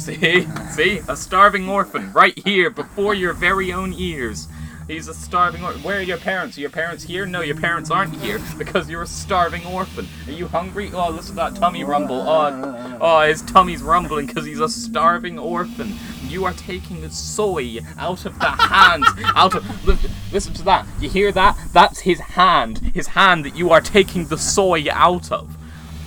[0.00, 0.46] See?
[0.72, 1.00] See?
[1.08, 4.48] A starving orphan right here before your very own ears.
[4.88, 5.82] He's a starving orphan.
[5.82, 6.58] Where are your parents?
[6.58, 7.24] Are your parents here?
[7.24, 10.06] No, your parents aren't here because you're a starving orphan.
[10.26, 10.90] Are you hungry?
[10.92, 12.20] Oh, listen to that tummy rumble.
[12.20, 15.94] Oh, oh his tummy's rumbling because he's a starving orphan.
[16.34, 19.04] You are taking the soy out of the hand.
[19.36, 19.86] Out of.
[19.86, 19.96] li-
[20.32, 20.84] Listen to that.
[21.00, 21.56] You hear that?
[21.72, 22.78] That's his hand.
[22.92, 25.56] His hand that you are taking the soy out of.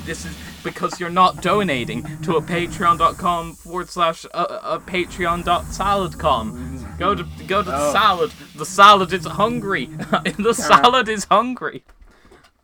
[0.06, 6.98] This is because you're not donating to a patreon.com forward slash uh, uh, patreon.saladcom.
[7.00, 7.94] Go to go to the Oh.
[7.94, 8.32] salad.
[8.54, 9.86] The salad is hungry.
[10.38, 11.86] the salad is hungry.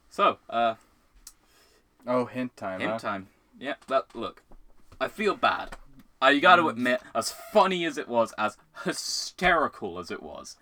[0.09, 0.75] So, uh,
[2.05, 2.81] Oh, hint time.
[2.81, 2.99] hint huh?
[2.99, 3.27] time.
[3.57, 4.43] Yeah, that look.
[4.99, 5.77] I feel bad.
[6.23, 8.55] Uh, you got to admit, as funny as it was, as
[8.85, 10.55] hysterical as it was,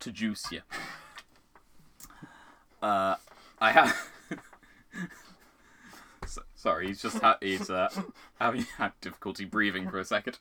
[0.00, 0.60] to juice you.
[2.82, 3.14] Uh,
[3.60, 4.08] I have.
[6.26, 7.88] So- Sorry, he's just ha- he's uh,
[8.40, 10.38] having had difficulty breathing for a second.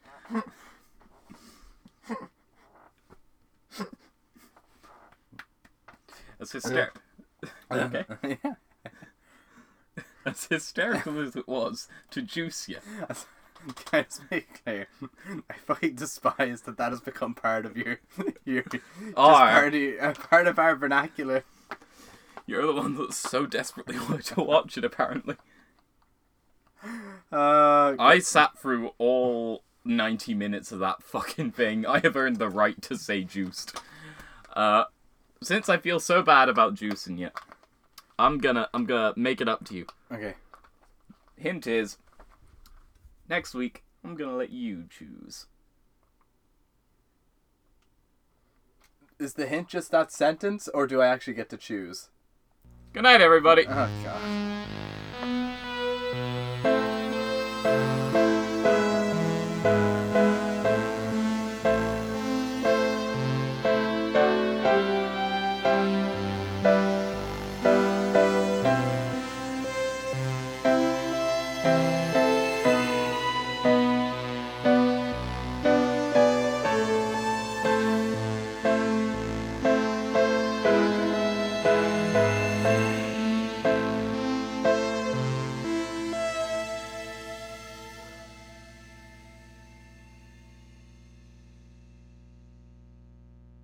[6.40, 7.02] As hysterical.
[7.72, 8.06] okay.
[8.44, 8.54] yeah.
[10.26, 12.78] As hysterical as it was to juice you.
[13.86, 14.88] Can I just make clear?
[15.50, 18.00] I fucking despise that that has become part of your,
[18.46, 18.84] your just
[19.16, 21.44] part, of, uh, part of our vernacular.
[22.46, 25.36] You're the one that so desperately wanted to watch it, apparently.
[27.32, 31.86] Uh, I sat through all 90 minutes of that fucking thing.
[31.86, 33.80] I have earned the right to say juiced.
[34.54, 34.86] Uh,
[35.42, 37.30] since I feel so bad about juicing you,
[38.20, 39.88] I'm gonna I'm gonna make it up to you.
[40.12, 40.36] okay.
[41.38, 41.98] Hint is,
[43.32, 45.48] next week I'm gonna let you choose.
[49.18, 52.10] Is the hint just that sentence, or do I actually get to choose?
[52.92, 53.66] Good night, everybody.
[53.68, 54.68] Oh god.